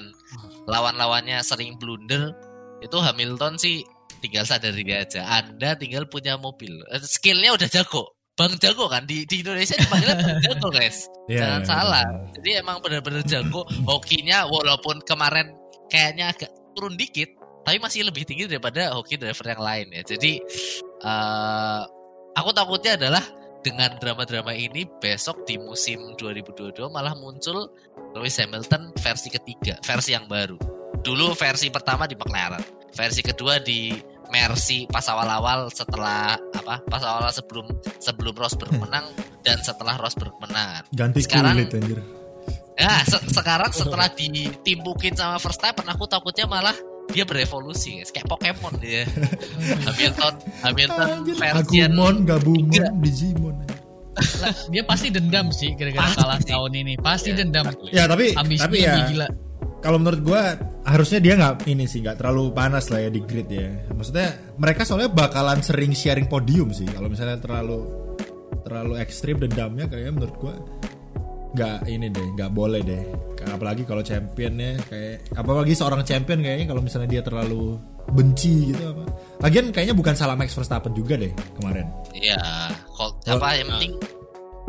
lawan-lawannya 0.66 1.44
sering 1.44 1.76
blunder. 1.76 2.32
Itu 2.80 3.04
Hamilton 3.04 3.60
sih 3.60 3.84
tinggal 4.20 4.48
sadar 4.48 4.72
diri 4.72 4.96
aja. 4.96 5.28
Anda 5.28 5.76
tinggal 5.76 6.08
punya 6.08 6.40
mobil. 6.40 6.72
Eh, 6.92 7.04
Skillnya 7.04 7.56
udah 7.56 7.68
jago. 7.68 8.16
Bang 8.40 8.56
jago 8.56 8.88
kan 8.88 9.04
di, 9.04 9.28
di 9.28 9.44
Indonesia 9.44 9.76
dipanggilnya 9.76 10.16
Bang 10.24 10.40
jago 10.48 10.68
guys. 10.72 11.12
Iya, 11.28 11.44
Jangan 11.44 11.60
iya, 11.60 11.68
salah. 11.68 12.04
benar. 12.08 12.32
Jadi 12.40 12.50
emang 12.56 12.78
benar-benar 12.80 13.24
jago. 13.28 13.62
Hokinya 13.84 14.48
walaupun 14.48 15.04
kemarin 15.04 15.52
kayaknya 15.92 16.32
agak 16.32 16.52
turun 16.80 16.96
dikit, 16.96 17.36
tapi 17.68 17.76
masih 17.84 18.08
lebih 18.08 18.24
tinggi 18.24 18.48
daripada 18.48 18.96
hoki 18.96 19.20
driver 19.20 19.44
yang 19.52 19.60
lain 19.60 19.88
ya. 19.92 20.02
Jadi 20.08 20.40
eh 21.04 21.82
aku 22.40 22.50
takutnya 22.56 22.96
adalah 22.96 23.24
dengan 23.60 23.92
drama-drama 24.00 24.56
ini 24.56 24.88
besok 25.04 25.44
di 25.44 25.60
musim 25.60 26.16
2022 26.16 26.80
malah 26.88 27.12
muncul 27.20 27.68
Lewis 28.16 28.40
Hamilton 28.40 28.96
versi 28.96 29.28
ketiga, 29.28 29.76
versi 29.84 30.16
yang 30.16 30.32
baru. 30.32 30.56
Dulu 31.04 31.36
versi 31.36 31.68
pertama 31.68 32.08
di 32.08 32.16
McLaren, 32.16 32.64
versi 32.96 33.20
kedua 33.20 33.60
di 33.60 33.92
Mercy 34.30 34.86
pas 34.86 35.04
awal-awal 35.10 35.74
setelah 35.74 36.38
apa? 36.54 36.80
Pas 36.86 37.04
awal 37.04 37.34
sebelum 37.34 37.66
sebelum 38.00 38.36
Rosberg 38.38 38.78
menang 38.78 39.10
dan 39.44 39.58
setelah 39.60 39.98
Rosberg 39.98 40.38
menang. 40.40 40.86
Ganti 40.94 41.26
Sekarang- 41.26 41.58
kulit 41.60 41.74
anjir. 41.76 42.19
Ya, 42.80 43.04
se- 43.04 43.28
sekarang 43.30 43.70
setelah 43.70 44.08
ditimbukin 44.10 45.12
sama 45.12 45.36
Verstappen, 45.36 45.84
aku 45.84 46.08
takutnya 46.08 46.48
malah 46.48 46.72
dia 47.10 47.28
berevolusi, 47.28 48.00
guys. 48.00 48.10
Kayak 48.10 48.32
Pokemon 48.32 48.80
dia. 48.80 49.04
Hamilton, 49.88 50.34
Hamilton 50.64 51.08
version 51.28 51.92
Agumon, 51.92 52.16
Gabumon. 52.24 52.72
Digimon. 53.04 53.56
lah, 54.40 54.52
dia 54.68 54.84
pasti 54.84 55.08
dendam 55.10 55.48
sih 55.50 55.76
gara-gara 55.76 56.12
kalah 56.14 56.40
tahun 56.40 56.72
ini. 56.74 56.94
Pasti 56.98 57.32
Iya. 57.32 57.40
dendam. 57.40 57.66
Ya 57.90 58.04
tapi 58.04 58.36
Ambisinya 58.36 58.68
tapi 58.68 58.78
ya 58.80 58.96
gila. 59.08 59.28
kalau 59.80 59.96
menurut 59.96 60.22
gua 60.22 60.42
harusnya 60.84 61.20
dia 61.20 61.34
nggak 61.36 61.68
ini 61.68 61.84
sih 61.84 62.04
nggak 62.04 62.20
terlalu 62.20 62.52
panas 62.52 62.92
lah 62.92 63.00
ya 63.00 63.10
di 63.10 63.24
grid 63.24 63.48
ya. 63.48 63.68
Maksudnya 63.90 64.28
mereka 64.56 64.84
soalnya 64.84 65.08
bakalan 65.08 65.60
sering 65.60 65.92
sharing 65.92 66.28
podium 66.28 66.72
sih. 66.72 66.84
Kalau 66.86 67.08
misalnya 67.08 67.40
terlalu 67.40 67.80
terlalu 68.62 69.00
ekstrim 69.00 69.40
dendamnya 69.40 69.88
kayaknya 69.88 70.14
menurut 70.14 70.36
gua 70.36 70.56
nggak 71.50 71.90
ini 71.90 72.08
deh 72.10 72.28
nggak 72.38 72.52
boleh 72.52 72.82
deh. 72.82 73.04
Apalagi 73.50 73.82
kalau 73.84 74.04
championnya 74.04 74.78
kayak 74.86 75.34
apalagi 75.34 75.74
seorang 75.74 76.04
champion 76.04 76.40
kayaknya 76.40 76.68
kalau 76.68 76.82
misalnya 76.82 77.10
dia 77.10 77.22
terlalu 77.24 77.80
benci 78.10 78.70
gitu 78.70 78.84
apa. 78.86 79.04
Lagian 79.42 79.72
kayaknya 79.72 79.96
bukan 79.96 80.14
salah 80.14 80.36
Max 80.36 80.54
Verstappen 80.54 80.94
juga 80.94 81.18
deh 81.18 81.32
kemarin. 81.58 81.88
Iya, 82.14 82.38
cold, 82.94 83.16
Oh, 83.26 83.38
apa 83.38 83.48
yang 83.56 83.68
penting 83.72 83.94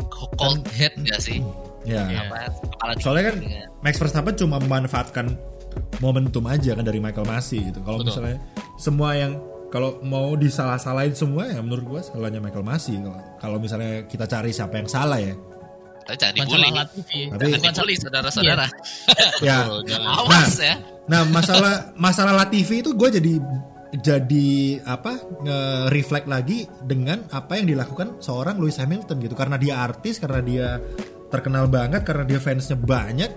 cold 0.09 0.63
head 0.71 0.93
gak 1.03 1.19
sih? 1.19 1.39
Ya. 1.83 2.05
Iya. 2.07 2.21
Apa 2.77 2.97
Soalnya 2.97 3.33
kan 3.33 3.35
dingin. 3.41 3.67
Max 3.81 3.93
Verstappen 3.97 4.33
cuma 4.35 4.57
memanfaatkan 4.57 5.33
momentum 5.99 6.45
aja 6.45 6.73
kan 6.73 6.85
dari 6.85 6.97
Michael 6.97 7.25
Masi 7.25 7.61
gitu. 7.61 7.81
Kalau 7.81 8.01
misalnya 8.03 8.37
semua 8.75 9.13
yang 9.13 9.37
kalau 9.71 10.03
mau 10.03 10.35
disalah-salahin 10.35 11.15
semua 11.15 11.47
ya 11.47 11.63
menurut 11.63 11.85
gua 11.87 12.01
salahnya 12.01 12.37
Michael 12.37 12.65
Masi. 12.65 12.97
Kalau- 12.97 13.23
Kalau 13.37 13.57
misalnya 13.57 14.05
kita 14.05 14.25
cari 14.25 14.51
siapa 14.51 14.77
yang 14.77 14.89
salah 14.89 15.17
ya. 15.17 15.33
Tapi 16.13 16.37
jangan 16.37 16.47
Bukan 16.47 16.59
dibully. 16.59 17.23
Tapi- 17.27 17.51
Jangan 17.51 17.71
dibully 17.73 17.95
saudara-saudara. 17.97 18.65
ya. 19.39 19.57
Betul, 19.65 19.79
jangan. 19.87 20.07
Awas 20.17 20.53
ya. 20.57 20.75
Nah 21.07 21.21
masalah 21.25 21.73
masalah 21.95 22.33
Latifi 22.35 22.79
itu 22.79 22.91
gue 22.91 23.09
jadi 23.11 23.33
jadi 23.93 24.49
apa 24.85 25.19
nge-reflect 25.43 26.23
lagi 26.25 26.63
dengan 26.81 27.27
apa 27.29 27.59
yang 27.59 27.67
dilakukan 27.67 28.17
seorang 28.17 28.55
Lewis 28.55 28.79
Hamilton 28.79 29.19
gitu 29.19 29.35
karena 29.35 29.59
dia 29.59 29.79
artis 29.79 30.15
karena 30.15 30.39
dia 30.39 30.67
terkenal 31.27 31.67
banget 31.67 31.99
karena 32.01 32.23
dia 32.23 32.39
fansnya 32.39 32.75
banyak 32.75 33.27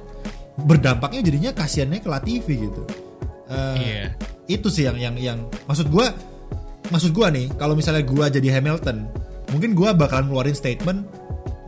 berdampaknya 0.57 1.21
jadinya 1.23 1.51
kasihannya 1.53 1.99
ke 1.99 2.09
Latifi 2.09 2.55
gitu 2.61 2.83
Eh, 3.45 3.77
Iya. 3.77 4.07
itu 4.49 4.69
sih 4.69 4.87
yang 4.87 4.97
yang 4.97 5.15
yang 5.19 5.39
maksud 5.65 5.91
gue 5.91 6.07
maksud 6.87 7.11
gue 7.11 7.27
nih 7.29 7.47
kalau 7.55 7.75
misalnya 7.75 8.01
gue 8.01 8.27
jadi 8.31 8.57
Hamilton 8.57 9.05
mungkin 9.51 9.75
gue 9.75 9.91
bakalan 9.93 10.31
ngeluarin 10.31 10.55
statement 10.55 11.05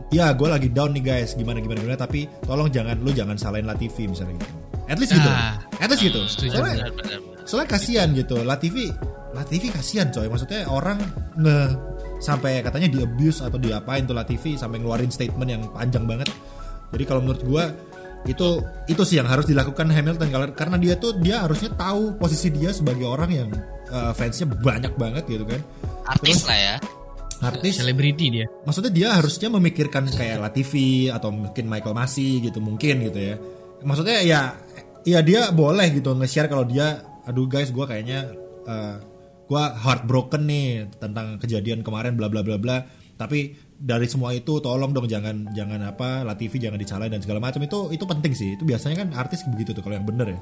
ya 0.09 0.31
gue 0.31 0.47
lagi 0.47 0.69
down 0.71 0.95
nih 0.95 1.03
guys. 1.03 1.35
Gimana 1.35 1.59
gimana 1.59 1.79
gimana? 1.79 1.99
Tapi 1.99 2.25
tolong 2.43 2.71
jangan 2.71 2.95
lu 2.99 3.11
jangan 3.11 3.35
salahin 3.35 3.67
Latifi 3.67 4.07
misalnya 4.07 4.39
gitu. 4.39 4.47
At 4.87 4.97
least 4.97 5.11
gitu. 5.11 5.27
Ah, 5.29 5.59
at 5.83 5.89
least 5.91 6.03
gitu. 6.03 6.21
setuju. 6.25 6.51
soalnya 6.63 6.75
Benar-benar. 6.87 7.19
soalnya 7.43 7.67
kasihan 7.67 8.07
gitu. 8.15 8.35
Latifi 8.41 8.87
Latifi 9.35 9.67
kasihan 9.67 10.07
coy. 10.09 10.27
Maksudnya 10.31 10.63
orang 10.71 10.97
nge 11.35 11.57
sampai 12.17 12.63
katanya 12.65 12.89
di 12.89 12.99
abuse 13.03 13.43
atau 13.43 13.59
diapain 13.59 14.07
tuh 14.07 14.15
Latifi 14.15 14.55
sampai 14.55 14.79
ngeluarin 14.79 15.11
statement 15.11 15.49
yang 15.51 15.61
panjang 15.75 16.07
banget. 16.07 16.31
Jadi 16.95 17.03
kalau 17.03 17.19
menurut 17.19 17.43
gua 17.43 17.63
itu 18.25 18.63
itu 18.87 19.01
sih 19.03 19.19
yang 19.19 19.27
harus 19.27 19.43
dilakukan 19.43 19.91
Hamilton. 19.91 20.55
Karena 20.55 20.79
dia 20.79 20.95
tuh 20.95 21.19
dia 21.19 21.43
harusnya 21.43 21.75
tahu 21.75 22.15
posisi 22.15 22.47
dia 22.49 22.71
sebagai 22.71 23.03
orang 23.05 23.29
yang 23.29 23.49
eh, 23.91 24.11
fansnya 24.15 24.47
banyak 24.47 24.95
banget 24.95 25.27
gitu 25.27 25.43
kan. 25.43 25.59
Artis 26.07 26.41
Terus- 26.41 26.47
lah 26.47 26.57
ya. 26.57 26.75
Artis? 27.41 27.81
Selebriti 27.81 28.33
dia. 28.33 28.45
maksudnya 28.65 28.91
dia 28.93 29.07
harusnya 29.13 29.49
memikirkan 29.53 30.09
kayak 30.09 30.41
Latifi 30.41 31.11
atau 31.11 31.29
mungkin 31.29 31.69
Michael 31.69 31.95
Masi 31.95 32.41
gitu 32.41 32.59
mungkin 32.63 33.05
gitu 33.05 33.19
ya. 33.19 33.35
Maksudnya 33.85 34.17
ya 34.25 34.41
ya 35.05 35.19
dia 35.21 35.53
boleh 35.53 35.87
gitu 35.93 36.11
nge-share 36.17 36.49
kalau 36.49 36.65
dia 36.65 37.05
aduh 37.27 37.45
guys 37.45 37.69
gua 37.69 37.85
kayaknya 37.85 38.33
eh, 38.65 38.95
gua 39.45 39.77
heartbroken 39.77 40.43
nih 40.49 40.89
tentang 40.97 41.37
kejadian 41.37 41.85
kemarin 41.85 42.17
bla 42.17 42.27
bla 42.27 42.41
bla 42.41 42.57
bla. 42.57 42.77
Tapi 43.17 43.53
dari 43.77 44.05
semua 44.05 44.33
itu 44.33 44.61
tolong 44.61 44.93
dong 44.93 45.09
jangan 45.09 45.49
jangan 45.53 45.81
apa 45.89 46.21
Latifi 46.25 46.61
jangan 46.61 46.77
dicalain 46.81 47.13
dan 47.13 47.21
segala 47.21 47.41
macam. 47.41 47.61
Itu 47.61 47.93
itu 47.93 48.05
penting 48.05 48.33
sih. 48.33 48.57
Itu 48.57 48.65
biasanya 48.65 49.05
kan 49.05 49.09
artis 49.13 49.45
begitu 49.45 49.73
tuh 49.77 49.85
kalau 49.85 49.97
yang 49.97 50.05
bener 50.05 50.37
ya. 50.37 50.39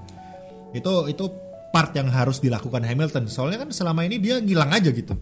Itu 0.75 1.07
itu 1.07 1.27
part 1.71 1.91
yang 1.95 2.07
harus 2.07 2.39
dilakukan 2.39 2.83
Hamilton. 2.83 3.27
Soalnya 3.27 3.67
kan 3.67 3.69
selama 3.71 4.07
ini 4.07 4.19
dia 4.19 4.39
ngilang 4.39 4.71
aja 4.71 4.91
gitu 4.91 5.15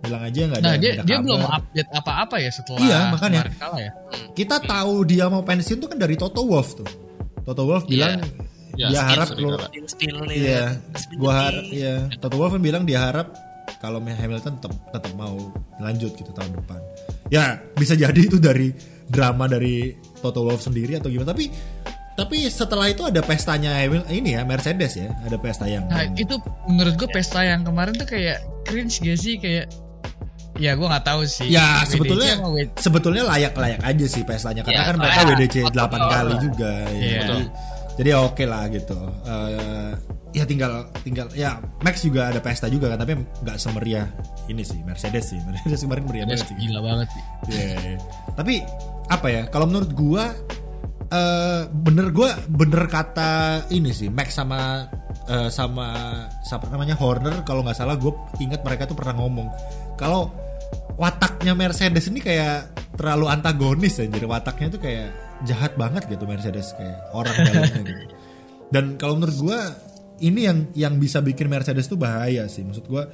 ngilang 0.00 0.22
aja 0.24 0.40
nggak 0.48 0.60
ada 0.60 0.66
Nah, 0.66 0.76
dia 0.76 0.90
nggak 0.90 1.04
ada 1.04 1.08
dia 1.08 1.18
belum 1.20 1.42
update 1.44 1.90
apa-apa 1.92 2.36
ya 2.40 2.50
setelah 2.50 2.80
Iya, 2.80 2.98
makanya. 3.12 3.40
kemarin 3.44 3.56
kalah 3.60 3.80
ya. 3.80 3.92
kita 4.32 4.56
tahu 4.64 4.94
dia 5.04 5.24
mau 5.28 5.42
pensiun 5.44 5.78
tuh 5.78 5.88
kan 5.88 5.98
dari 6.00 6.14
Toto 6.16 6.42
Wolff 6.44 6.68
tuh. 6.74 6.88
Toto 7.44 7.62
Wolff 7.64 7.84
Iya. 7.86 7.90
bilang 7.90 8.14
Ya, 8.78 8.86
dia 8.88 9.02
skill 9.02 9.10
harap 9.12 9.28
lo 9.36 9.48
iya, 10.30 10.64
gua 11.18 11.32
harap 11.36 11.64
iya. 11.68 12.06
Toto 12.16 12.38
Wolff 12.38 12.54
kan 12.56 12.62
bilang 12.62 12.82
dia 12.86 13.02
harap 13.02 13.34
kalau 13.82 13.98
Hamilton 14.00 14.56
tetap 14.56 14.72
tetap 14.94 15.12
mau 15.18 15.36
lanjut 15.82 16.14
gitu 16.16 16.30
tahun 16.32 16.54
depan. 16.54 16.80
Ya, 17.28 17.60
bisa 17.76 17.92
jadi 17.92 18.16
itu 18.16 18.40
dari 18.40 18.72
drama 19.04 19.50
dari 19.50 19.92
Toto 20.22 20.46
Wolff 20.46 20.64
sendiri 20.64 20.96
atau 20.96 21.10
gimana 21.10 21.34
tapi 21.34 21.50
tapi 22.14 22.46
setelah 22.52 22.88
itu 22.88 23.04
ada 23.08 23.20
pestanya 23.24 23.80
ini 24.12 24.36
ya 24.36 24.44
Mercedes 24.44 24.92
ya, 24.96 25.08
ada 25.24 25.36
pesta 25.40 25.64
yang 25.64 25.88
Nah, 25.88 26.04
itu 26.14 26.36
menurut 26.68 26.94
gue 27.00 27.08
pesta 27.08 27.40
yang 27.42 27.64
kemarin 27.64 27.96
tuh 27.96 28.04
kayak 28.04 28.38
cringe 28.68 29.00
gak 29.00 29.18
sih 29.18 29.34
kayak 29.40 29.72
ya 30.60 30.76
gue 30.76 30.84
nggak 30.84 31.02
tahu 31.02 31.20
sih. 31.24 31.48
Ya 31.48 31.80
WDC 31.80 31.90
sebetulnya 31.90 32.32
sebetulnya 32.76 33.22
layak-layak 33.26 33.80
aja 33.80 34.06
sih 34.06 34.22
pestanya 34.22 34.60
karena 34.60 34.76
Ya, 34.76 34.86
kan 34.86 34.96
mereka 34.96 35.20
WDC 35.26 35.54
hot 35.64 35.72
8 35.72 35.80
motor 35.88 35.98
kali 36.06 36.28
lah. 36.28 36.38
juga 36.38 36.72
ya. 36.86 37.00
Iya. 37.00 37.20
Jadi 37.24 37.42
jadi 37.96 38.08
ya 38.10 38.18
oke 38.22 38.44
lah 38.44 38.62
gitu. 38.68 38.98
Eh, 39.24 39.90
ya 40.30 40.44
tinggal 40.46 40.72
tinggal 41.00 41.26
ya 41.34 41.58
Max 41.80 42.00
juga 42.00 42.30
ada 42.30 42.38
pesta 42.38 42.70
juga 42.70 42.86
kan 42.86 42.98
tapi 42.98 43.12
nggak 43.18 43.56
semeriah 43.56 44.06
ini 44.46 44.60
sih 44.60 44.78
Mercedes 44.84 45.32
sih. 45.32 45.40
Mercedes 45.48 45.80
kemarin 45.80 46.04
meriah 46.04 46.24
Udah 46.24 46.36
banget 46.36 46.46
sih. 46.46 46.56
gila 46.60 46.80
banget 46.80 47.08
sih. 47.08 47.22
Iya, 47.50 47.66
iya. 47.80 47.98
Tapi 48.36 48.54
apa 49.08 49.26
ya? 49.26 49.42
Kalau 49.48 49.66
menurut 49.66 49.90
gua 49.90 50.24
eh 51.10 51.62
bener 51.66 52.14
gua 52.14 52.38
bener 52.46 52.86
kata 52.86 53.66
ini 53.68 53.90
sih 53.90 54.06
Max 54.06 54.30
sama 54.30 54.86
eh, 55.26 55.50
sama 55.50 55.88
siapa 56.40 56.70
namanya 56.70 56.94
Horner 56.94 57.42
kalau 57.42 57.66
nggak 57.66 57.74
salah 57.74 57.94
gue 57.94 58.14
ingat 58.38 58.62
mereka 58.62 58.86
tuh 58.86 58.94
pernah 58.94 59.18
ngomong 59.18 59.50
kalau 59.94 60.30
wataknya 61.00 61.56
Mercedes 61.56 62.12
ini 62.12 62.20
kayak 62.20 62.76
terlalu 63.00 63.32
antagonis 63.32 63.96
ya 63.96 64.04
jadi 64.04 64.26
wataknya 64.28 64.68
tuh 64.76 64.82
kayak 64.84 65.08
jahat 65.48 65.72
banget 65.80 66.04
gitu 66.12 66.28
Mercedes 66.28 66.76
kayak 66.76 67.00
orang 67.16 67.32
dalamnya 67.32 67.82
gitu. 67.88 68.04
Dan 68.68 68.84
kalau 69.00 69.16
menurut 69.16 69.36
gua 69.40 69.60
ini 70.20 70.44
yang 70.44 70.68
yang 70.76 71.00
bisa 71.00 71.24
bikin 71.24 71.48
Mercedes 71.48 71.88
tuh 71.88 71.96
bahaya 71.96 72.44
sih. 72.46 72.60
Maksud 72.60 72.84
gua 72.84 73.08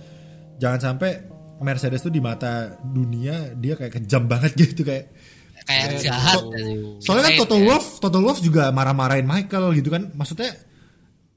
jangan 0.59 0.83
sampai 0.83 1.31
Mercedes 1.63 2.03
tuh 2.03 2.11
di 2.11 2.19
mata 2.19 2.75
dunia 2.83 3.55
dia 3.55 3.79
kayak 3.79 4.03
kejam 4.03 4.27
banget 4.27 4.53
gitu 4.67 4.83
kayak 4.83 5.15
Kayak 5.67 5.99
jahat. 5.99 6.47
Soalnya 7.03 7.25
kan 7.27 7.35
Toto 7.43 7.59
Wolff, 7.59 7.99
Toto 7.99 8.23
Wolff 8.23 8.39
juga 8.39 8.71
marah-marahin 8.71 9.27
Michael 9.27 9.75
gitu 9.75 9.91
kan. 9.91 10.15
Maksudnya 10.15 10.55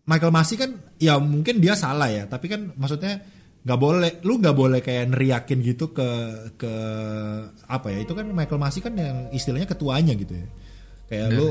Michael 0.05 0.29
Masi 0.29 0.53
kan 0.53 0.77
ya 1.01 1.17
mungkin 1.17 1.57
dia 1.57 1.73
salah 1.73 2.13
ya, 2.13 2.29
tapi 2.29 2.45
kan 2.45 2.69
maksudnya 2.77 3.25
nggak 3.59 3.79
boleh, 3.79 4.11
lu 4.23 4.39
nggak 4.39 4.55
boleh 4.55 4.79
kayak 4.79 5.11
neriakin 5.11 5.59
gitu 5.59 5.91
ke 5.91 6.07
ke 6.55 6.73
apa 7.65 7.87
ya? 7.91 8.01
Itu 8.01 8.13
kan 8.13 8.27
Michael 8.27 8.57
Masi 8.57 8.79
kan 8.79 8.95
yang 8.95 9.27
istilahnya 9.29 9.67
ketuanya 9.67 10.15
gitu 10.15 10.31
ya. 10.33 10.47
Kayak 11.07 11.27
lu 11.35 11.47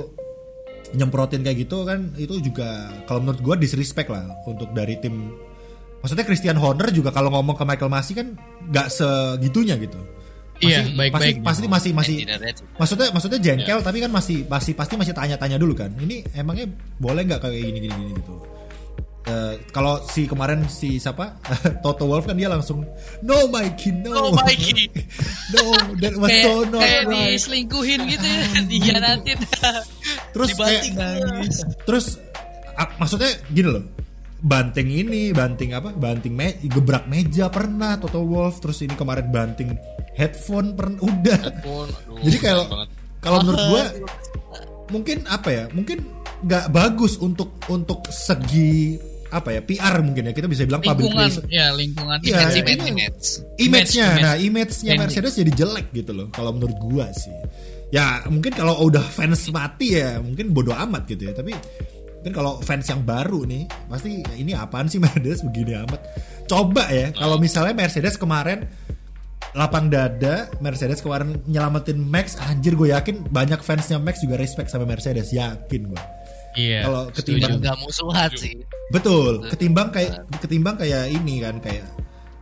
nyemprotin 0.88 1.44
kayak 1.44 1.68
gitu 1.68 1.84
kan 1.84 2.16
itu 2.16 2.40
juga 2.40 2.88
kalau 3.04 3.20
menurut 3.20 3.40
gua 3.44 3.54
disrespect 3.54 4.08
lah 4.08 4.24
untuk 4.48 4.72
dari 4.72 4.96
tim 4.96 5.36
maksudnya 6.00 6.24
Christian 6.24 6.56
Horner 6.56 6.88
juga 6.88 7.12
kalau 7.12 7.28
ngomong 7.28 7.52
ke 7.52 7.64
Michael 7.66 7.92
Massey 7.92 8.16
kan 8.16 8.32
nggak 8.72 8.88
segitunya 8.88 9.76
gitu 9.76 10.00
Iya, 10.58 10.82
Masih- 10.90 10.96
baik-baik. 10.98 11.34
pasti, 11.38 11.42
pasti 11.46 11.66
masih 11.70 11.90
masih 11.94 12.16
maksudnya 12.74 13.08
maksudnya 13.14 13.38
jengkel 13.38 13.78
tapi 13.78 13.98
kan 14.02 14.10
masih 14.10 14.42
masih 14.50 14.72
pasti 14.74 14.94
masih 14.98 15.14
tanya-tanya 15.14 15.54
dulu 15.54 15.70
kan 15.76 15.92
ini 16.02 16.26
emangnya 16.34 16.66
boleh 16.98 17.22
nggak 17.22 17.46
kayak 17.46 17.62
gini 17.62 17.78
gini 17.78 17.94
gini 17.94 18.12
gitu 18.18 18.34
Eh, 19.28 19.54
kalau 19.76 20.00
si 20.08 20.24
kemarin 20.24 20.64
si 20.72 20.96
siapa? 20.96 21.36
Toto 21.84 22.08
Wolf 22.08 22.24
kan 22.24 22.32
dia 22.32 22.48
langsung 22.48 22.80
no 23.20 23.36
Mikey 23.52 24.00
no. 24.00 24.32
No, 24.32 24.40
Mikey. 24.40 24.88
no 25.52 25.76
that 26.00 26.16
was 26.16 26.32
kayak, 26.32 26.44
so 26.48 26.52
not 26.64 26.80
kayak 26.80 27.04
right. 27.04 27.36
diselingkuhin 27.36 28.00
gitu 28.08 28.24
ya 28.24 28.44
dihianatin 28.72 29.38
terus 30.32 30.48
kayak 30.56 30.82
nangis 30.96 31.56
terus 31.84 32.06
maksudnya 32.96 33.36
gini 33.52 33.68
loh 33.68 33.84
banting 34.38 34.88
ini 34.94 35.34
banting 35.34 35.74
apa? 35.74 35.90
Banting 35.90 36.30
me 36.30 36.62
gebrak 36.62 37.10
meja 37.10 37.50
pernah 37.50 37.98
Toto 37.98 38.22
Wolf 38.22 38.62
terus 38.62 38.86
ini 38.86 38.94
kemarin 38.94 39.34
banting 39.34 39.74
headphone 40.14 40.78
pernah 40.78 41.02
udah. 41.02 41.42
Pun, 41.58 41.90
aduh, 41.90 42.22
jadi 42.22 42.38
kalau 42.38 42.64
kalau 43.18 43.42
menurut 43.42 43.62
gua 43.66 43.84
mungkin 44.94 45.26
apa 45.26 45.48
ya 45.50 45.64
mungkin 45.74 46.06
nggak 46.46 46.70
bagus 46.70 47.18
untuk 47.18 47.58
untuk 47.66 48.06
segi 48.14 48.94
apa 49.28 49.48
ya 49.50 49.60
PR 49.60 50.00
mungkin 50.00 50.24
ya 50.24 50.32
kita 50.32 50.46
bisa 50.46 50.64
bilang 50.64 50.80
public 50.80 51.04
lingkungan 51.04 51.28
relation- 51.28 51.48
ya 51.48 51.66
lingkungan. 51.70 52.18
Image, 52.18 52.32
ini- 52.32 52.64
image. 52.64 52.86
Image. 52.88 53.22
image-nya 53.58 54.06
Image, 54.08 54.22
nah 54.22 54.34
image-nya 54.34 54.92
Image. 54.92 55.02
Mercedes 55.04 55.32
jadi 55.36 55.52
jelek 55.54 55.86
gitu 55.92 56.12
loh 56.12 56.26
kalau 56.30 56.50
menurut 56.50 56.76
gua 56.78 57.06
sih. 57.12 57.32
Ya 57.88 58.24
mungkin 58.26 58.52
kalau 58.52 58.76
udah 58.82 59.00
fans 59.02 59.48
mati 59.48 59.96
ya 59.96 60.16
mungkin 60.18 60.52
bodoh 60.52 60.76
amat 60.76 61.04
gitu 61.04 61.24
ya 61.24 61.32
tapi 61.32 61.52
mungkin 62.20 62.32
kalau 62.32 62.60
fans 62.60 62.84
yang 62.84 63.00
baru 63.00 63.44
nih 63.44 63.64
pasti 63.86 64.20
"Ya, 64.20 64.34
ini 64.34 64.52
apaan 64.52 64.88
sih 64.88 65.00
Mercedes 65.04 65.40
begini 65.40 65.76
amat. 65.76 66.00
Coba 66.44 66.88
ya 66.88 67.12
kalau 67.12 67.36
misalnya 67.36 67.72
Mercedes 67.72 68.16
kemarin 68.16 68.64
lapang 69.56 69.88
dada 69.88 70.48
Mercedes 70.60 71.00
kemarin 71.00 71.40
nyelamatin 71.44 71.96
Max 71.96 72.36
anjir 72.38 72.76
gue 72.76 72.92
yakin 72.92 73.24
banyak 73.28 73.60
fansnya 73.60 73.96
Max 73.96 74.20
juga 74.20 74.36
respect 74.36 74.68
sama 74.68 74.84
Mercedes 74.84 75.32
yakin 75.32 75.88
gue 75.88 76.02
iya 76.58 76.82
kalau 76.82 77.02
ketimbang 77.14 77.62
Nggak 77.62 77.76
musuhan 77.78 78.30
sih. 78.34 78.54
Betul, 78.90 79.46
ketimbang 79.46 79.94
kayak 79.94 80.26
ketimbang 80.42 80.74
kayak 80.74 81.06
ini 81.08 81.38
kan 81.38 81.62
kayak 81.62 81.86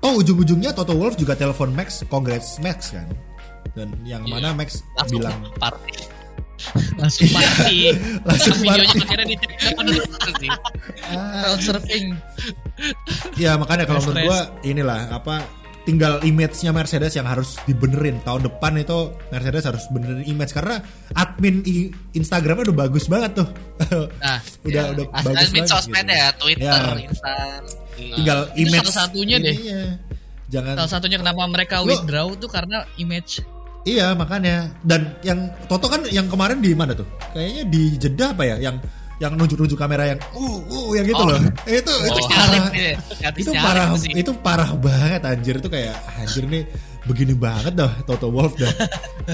oh 0.00 0.16
ujung-ujungnya 0.16 0.72
Toto 0.72 0.96
Wolff 0.96 1.14
juga 1.14 1.36
telepon 1.36 1.70
Max, 1.70 2.00
congrats 2.08 2.56
Max 2.58 2.96
kan. 2.96 3.04
Dan 3.76 3.92
yang 4.02 4.24
Iya. 4.24 4.32
mana 4.32 4.48
Max 4.56 4.80
Langsung 4.96 5.20
bilang 5.20 5.36
party. 5.60 5.94
langsung 6.96 7.28
mati 7.36 7.92
Langsung 8.24 8.56
videonya 8.56 8.96
akhirnya 8.96 9.26
di 9.28 9.36
sih. 10.40 10.50
crowd 11.36 11.60
surfing 11.60 12.06
ya 13.36 13.60
makanya 13.60 13.84
kalau 13.84 14.00
menurut 14.00 14.24
gua 14.24 14.40
inilah 14.64 15.12
apa 15.12 15.44
tinggal 15.86 16.18
image-nya 16.20 16.68
Mercedes 16.68 17.14
yang 17.14 17.24
harus 17.24 17.56
dibenerin 17.62 18.18
tahun 18.20 18.44
depan 18.44 18.74
itu 18.76 18.98
Mercedes 19.30 19.64
harus 19.64 19.86
benerin 19.88 20.20
image 20.22 20.50
karena 20.50 20.82
admin 21.14 21.62
Instagramnya 22.10 22.66
udah 22.66 22.78
bagus 22.82 23.06
banget 23.06 23.38
tuh 23.38 23.48
Nah, 24.18 24.38
udah 24.60 24.82
ya. 24.82 24.92
udah 24.92 25.04
As- 25.08 25.24
bagus 25.24 25.38
admin 25.46 25.62
banget 25.62 25.70
sosmed 25.70 25.94
gitu. 26.02 26.12
ya, 26.12 26.26
Twitter, 26.34 26.82
Ya. 26.90 27.00
Instan. 27.00 27.60
tinggal 27.96 28.38
Itu 28.50 28.60
image 28.60 28.82
salah-satunya 28.84 29.36
deh. 29.38 29.54
ininya. 29.54 29.82
jangan 30.46 30.74
salah 30.76 30.92
satunya 30.92 31.16
kenapa 31.16 31.42
mereka 31.46 31.76
Lo- 31.78 31.86
withdraw 31.88 32.28
tuh 32.34 32.50
karena 32.50 32.82
image 32.96 33.40
Iya 33.82 34.12
makanya 34.12 34.74
dan 34.82 35.14
yang 35.22 35.46
Toto 35.64 35.86
kan 35.86 36.02
yang 36.10 36.26
kemarin 36.26 36.58
di 36.58 36.74
mana 36.74 36.90
tuh? 36.90 37.06
Kayaknya 37.30 37.64
di 37.70 37.82
Jeddah 37.94 38.34
apa 38.34 38.42
ya? 38.42 38.58
Yang 38.58 38.82
yang 39.16 39.32
nunjuk-nunjuk 39.32 39.74
kamera 39.74 40.12
yang 40.12 40.20
uh 40.30 40.58
uh 40.60 40.88
yang 40.92 41.04
gitu 41.04 41.18
Oh. 41.18 41.28
loh. 41.28 41.40
Eh, 41.64 41.80
itu 41.80 41.92
itu 42.04 42.12
Oh, 42.14 42.26
parah. 42.26 42.48
nyalip 42.52 42.64
nih. 42.70 42.94
Habis 43.22 43.42
Itu 43.42 43.52
parah 43.54 43.86
sih. 43.96 44.12
itu 44.12 44.32
parah 44.36 44.70
banget 44.72 45.20
anjir 45.22 45.54
itu 45.56 45.68
kayak 45.68 45.96
anjir 46.16 46.44
nih 46.44 46.62
begini 47.02 47.32
banget 47.32 47.72
dah 47.74 47.92
Toto 48.02 48.28
Wolf 48.28 48.54
dah. 48.54 48.72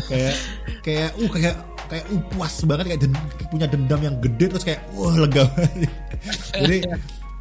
kayak 0.07 0.35
kayak 0.81 1.11
uh 1.17 1.31
kayak 1.31 1.55
kayak 1.89 2.05
uh 2.09 2.23
puas 2.29 2.55
banget 2.63 2.85
kayak 2.89 3.01
den- 3.03 3.23
punya 3.49 3.67
dendam 3.67 4.01
yang 4.01 4.17
gede 4.19 4.47
terus 4.49 4.63
kayak 4.63 4.81
wah 4.93 5.15
lega 5.15 5.45
banget. 5.51 5.91
Jadi 6.63 6.79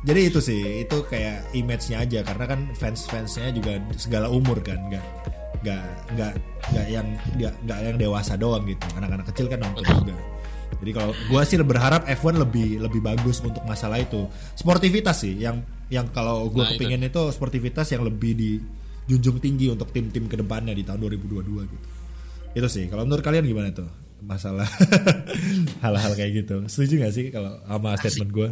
jadi 0.01 0.21
itu 0.25 0.41
sih 0.41 0.59
itu 0.81 0.97
kayak 1.05 1.53
image-nya 1.53 2.01
aja 2.01 2.25
karena 2.25 2.45
kan 2.47 2.59
fans-fansnya 2.73 3.53
juga 3.53 3.77
segala 3.93 4.33
umur 4.33 4.57
kan 4.59 4.81
nggak 4.89 5.05
nggak 5.61 5.83
nggak 6.17 6.33
nggak 6.73 6.87
yang 6.89 7.05
nggak 7.37 7.79
yang 7.85 7.95
dewasa 7.95 8.33
doang 8.33 8.65
gitu 8.65 8.81
anak-anak 8.97 9.29
kecil 9.29 9.45
kan 9.45 9.61
nonton 9.61 9.85
juga 9.85 10.17
jadi 10.81 10.91
kalau 10.97 11.13
gua 11.29 11.45
sih 11.45 11.61
berharap 11.61 12.09
F1 12.09 12.41
lebih 12.41 12.81
lebih 12.81 13.05
bagus 13.05 13.37
untuk 13.45 13.61
masalah 13.63 14.01
itu. 14.01 14.25
Sportivitas 14.57 15.21
sih 15.21 15.37
yang 15.37 15.61
yang 15.93 16.09
kalau 16.09 16.49
gua 16.49 16.65
Nah, 16.65 16.73
itu. 16.73 16.81
kepingin 16.81 17.05
itu. 17.05 17.21
sportivitas 17.29 17.87
yang 17.93 18.01
lebih 18.01 18.33
dijunjung 18.33 19.37
tinggi 19.37 19.69
untuk 19.69 19.93
tim-tim 19.93 20.25
ke 20.25 20.33
depannya 20.41 20.73
di 20.73 20.81
tahun 20.81 21.05
2022 21.05 21.69
gitu. 21.69 21.87
Itu 22.57 22.67
sih. 22.67 22.89
Kalau 22.89 23.05
menurut 23.05 23.21
kalian 23.21 23.45
gimana 23.45 23.69
tuh 23.69 23.85
masalah 24.25 24.65
hal-hal 25.85 26.11
kayak 26.17 26.31
gitu. 26.45 26.65
Setuju 26.65 26.93
gak 27.05 27.13
sih 27.13 27.25
kalau 27.29 27.61
sama 27.61 27.93
statement 28.01 28.31
gua? 28.33 28.49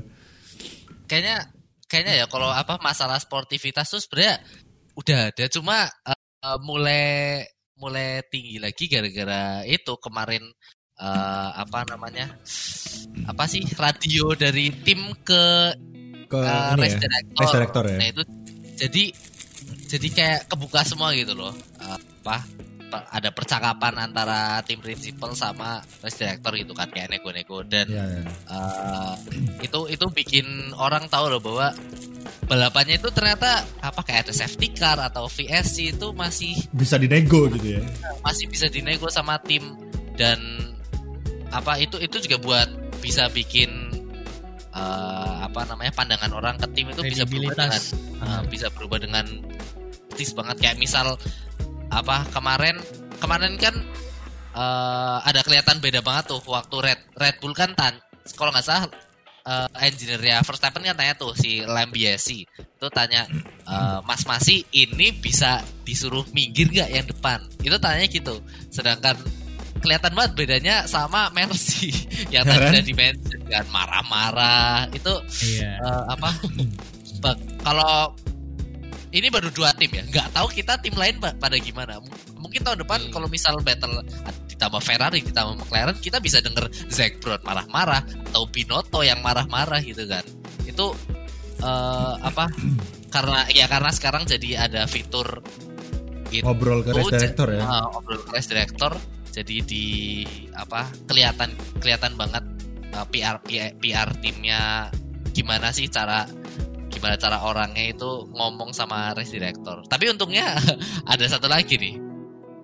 Kayaknya 1.10 1.50
kayaknya 1.90 2.14
ya 2.22 2.26
kalau 2.30 2.54
apa 2.54 2.78
masalah 2.78 3.18
sportivitas 3.18 3.90
tuh 3.90 3.98
sebenarnya 3.98 4.38
udah 4.94 5.20
ada. 5.34 5.46
Cuma 5.50 5.90
eh, 5.90 6.58
mulai 6.62 7.42
mulai 7.80 8.22
tinggi 8.28 8.60
lagi 8.60 8.86
gara-gara 8.92 9.64
itu 9.66 9.96
kemarin 10.04 10.44
eh, 11.00 11.50
apa 11.56 11.80
namanya? 11.88 12.28
Apa 13.26 13.48
sih 13.48 13.64
radio 13.80 14.36
dari 14.36 14.72
tim 14.84 15.16
ke 15.24 15.74
ke 16.30 16.38
uh, 16.38 16.78
race 16.78 16.94
ya 16.94 17.02
director. 17.02 17.42
race 17.42 17.56
director 17.58 17.84
ya 17.90 17.98
Nah 17.98 18.08
itu 18.14 18.24
jadi 18.78 19.04
jadi 19.90 20.08
kayak 20.14 20.40
kebuka 20.46 20.86
semua 20.86 21.10
gitu 21.18 21.34
loh. 21.34 21.52
Uh, 21.82 21.98
apa 22.22 22.46
ada 22.90 23.30
percakapan 23.30 24.10
antara 24.10 24.62
tim 24.66 24.82
prinsipal 24.82 25.34
sama 25.38 25.82
race 26.02 26.18
director 26.18 26.58
gitu 26.58 26.74
kan 26.74 26.90
kayak 26.90 27.14
nego-nego 27.14 27.62
dan 27.62 27.86
Iya, 27.86 28.06
iya. 28.06 28.24
uh, 28.50 29.14
itu 29.62 29.80
itu 29.94 30.06
bikin 30.10 30.46
orang 30.74 31.06
tahu 31.06 31.30
loh 31.30 31.42
bahwa 31.42 31.70
balapannya 32.50 32.98
itu 32.98 33.14
ternyata 33.14 33.62
apa 33.78 34.02
kayak 34.02 34.30
ada 34.30 34.34
safety 34.34 34.74
car 34.74 34.98
atau 34.98 35.30
VSC 35.30 35.94
itu 35.94 36.08
masih 36.18 36.58
bisa 36.74 36.98
dinego 36.98 37.46
gitu 37.54 37.78
ya 37.78 37.82
masih 38.26 38.50
bisa 38.50 38.66
dinego 38.74 39.06
sama 39.14 39.38
tim 39.46 39.62
dan 40.18 40.69
apa 41.50 41.82
itu 41.82 41.98
itu 41.98 42.18
juga 42.30 42.38
buat 42.38 42.70
bisa 43.02 43.28
bikin 43.32 43.70
eh, 44.74 45.34
apa 45.46 45.66
namanya 45.66 45.92
pandangan 45.96 46.32
orang 46.34 46.56
ke 46.62 46.68
tim 46.78 46.88
itu 46.94 47.02
bisa 47.02 47.24
berubah 47.26 47.54
dengan 47.58 47.82
eh, 48.22 48.42
bisa 48.50 48.68
berubah 48.70 49.00
dengan 49.02 49.26
tis 50.14 50.32
banget. 50.36 50.58
Kayak 50.62 50.78
misal 50.78 51.18
apa 51.90 52.26
kemarin 52.30 52.78
kemarin 53.18 53.58
kan 53.58 53.76
eh, 54.54 55.18
ada 55.26 55.42
kelihatan 55.42 55.82
beda 55.82 56.06
banget 56.06 56.30
tuh 56.30 56.42
waktu 56.46 56.76
Red 56.86 57.00
Red 57.18 57.36
Bull 57.42 57.58
kan 57.58 57.74
tan 57.74 57.98
kalau 58.38 58.54
nggak 58.54 58.66
salah 58.66 58.86
eh, 59.50 59.68
engineer-nya 59.90 60.46
Verstappen 60.46 60.86
kan 60.86 60.94
tanya 60.94 61.18
tuh 61.18 61.34
si 61.34 61.66
Lambiasi 61.66 62.46
itu 62.46 62.88
tanya 62.94 63.26
eh, 63.66 64.00
Mas 64.06 64.22
Masi 64.30 64.62
ini 64.70 65.10
bisa 65.18 65.66
disuruh 65.82 66.26
minggir 66.30 66.70
nggak 66.70 66.90
yang 66.94 67.08
depan? 67.10 67.40
Itu 67.66 67.82
tanya 67.82 68.06
gitu. 68.06 68.38
Sedangkan 68.70 69.18
kelihatan 69.80 70.12
banget 70.14 70.32
bedanya 70.36 70.76
sama 70.86 71.28
Mercy. 71.32 71.90
Yang 72.30 72.46
Ya 72.46 72.52
tadi 72.54 72.66
udah 72.70 72.84
dimention 72.86 73.42
kan 73.48 73.66
marah-marah. 73.72 74.88
Itu 74.92 75.14
iya. 75.50 75.80
eh, 75.80 76.04
apa? 76.12 76.30
Bak- 77.20 77.42
kalau 77.62 78.14
ini 79.10 79.28
baru 79.28 79.50
dua 79.50 79.74
tim 79.74 79.90
ya? 79.90 80.04
Nggak 80.06 80.28
tahu 80.32 80.48
kita 80.52 80.78
tim 80.80 80.94
lain 80.94 81.18
pa- 81.18 81.34
pada 81.34 81.58
gimana. 81.58 81.98
M- 81.98 82.12
mungkin 82.38 82.62
tahun 82.62 82.80
depan 82.84 83.00
Hmm. 83.08 83.12
kalau 83.12 83.28
misal 83.28 83.58
battle 83.60 84.00
ditambah 84.48 84.80
Ferrari 84.80 85.24
ditambah 85.24 85.56
McLaren 85.60 85.98
kita 85.98 86.20
bisa 86.20 86.40
denger 86.40 86.68
Zac 86.88 87.20
Brown 87.20 87.40
marah-marah 87.42 88.04
atau 88.32 88.44
Binotto 88.48 89.02
yang 89.02 89.20
marah-marah 89.20 89.80
gitu 89.82 90.06
kan. 90.06 90.24
Itu 90.64 90.94
eh, 91.60 92.14
apa? 92.22 92.46
Karena 93.10 93.50
ya 93.50 93.66
karena 93.66 93.90
sekarang 93.90 94.24
jadi 94.24 94.70
ada 94.70 94.86
fitur 94.86 95.42
itu 96.30 96.46
ngobrol 96.46 96.86
ke 96.86 96.94
race 96.94 97.10
director 97.10 97.50
ya? 97.50 97.66
ah, 97.66 97.90
ngobrol 97.90 98.22
ke 98.22 98.30
race 98.30 98.46
director 98.46 98.94
jadi 99.30 99.56
di 99.62 99.86
apa 100.52 100.90
kelihatan 101.06 101.50
kelihatan 101.78 102.14
banget 102.14 102.44
uh, 102.92 103.06
PR 103.08 103.38
PR, 103.42 103.72
PR 103.76 104.10
timnya 104.20 104.90
gimana 105.32 105.70
sih 105.70 105.86
cara 105.86 106.26
gimana 106.90 107.16
cara 107.16 107.38
orangnya 107.40 107.94
itu 107.94 108.28
ngomong 108.30 108.74
sama 108.74 109.14
race 109.14 109.32
director. 109.32 109.86
Tapi 109.86 110.10
untungnya 110.10 110.58
ada 111.14 111.26
satu 111.26 111.46
lagi 111.46 111.78
nih. 111.78 111.96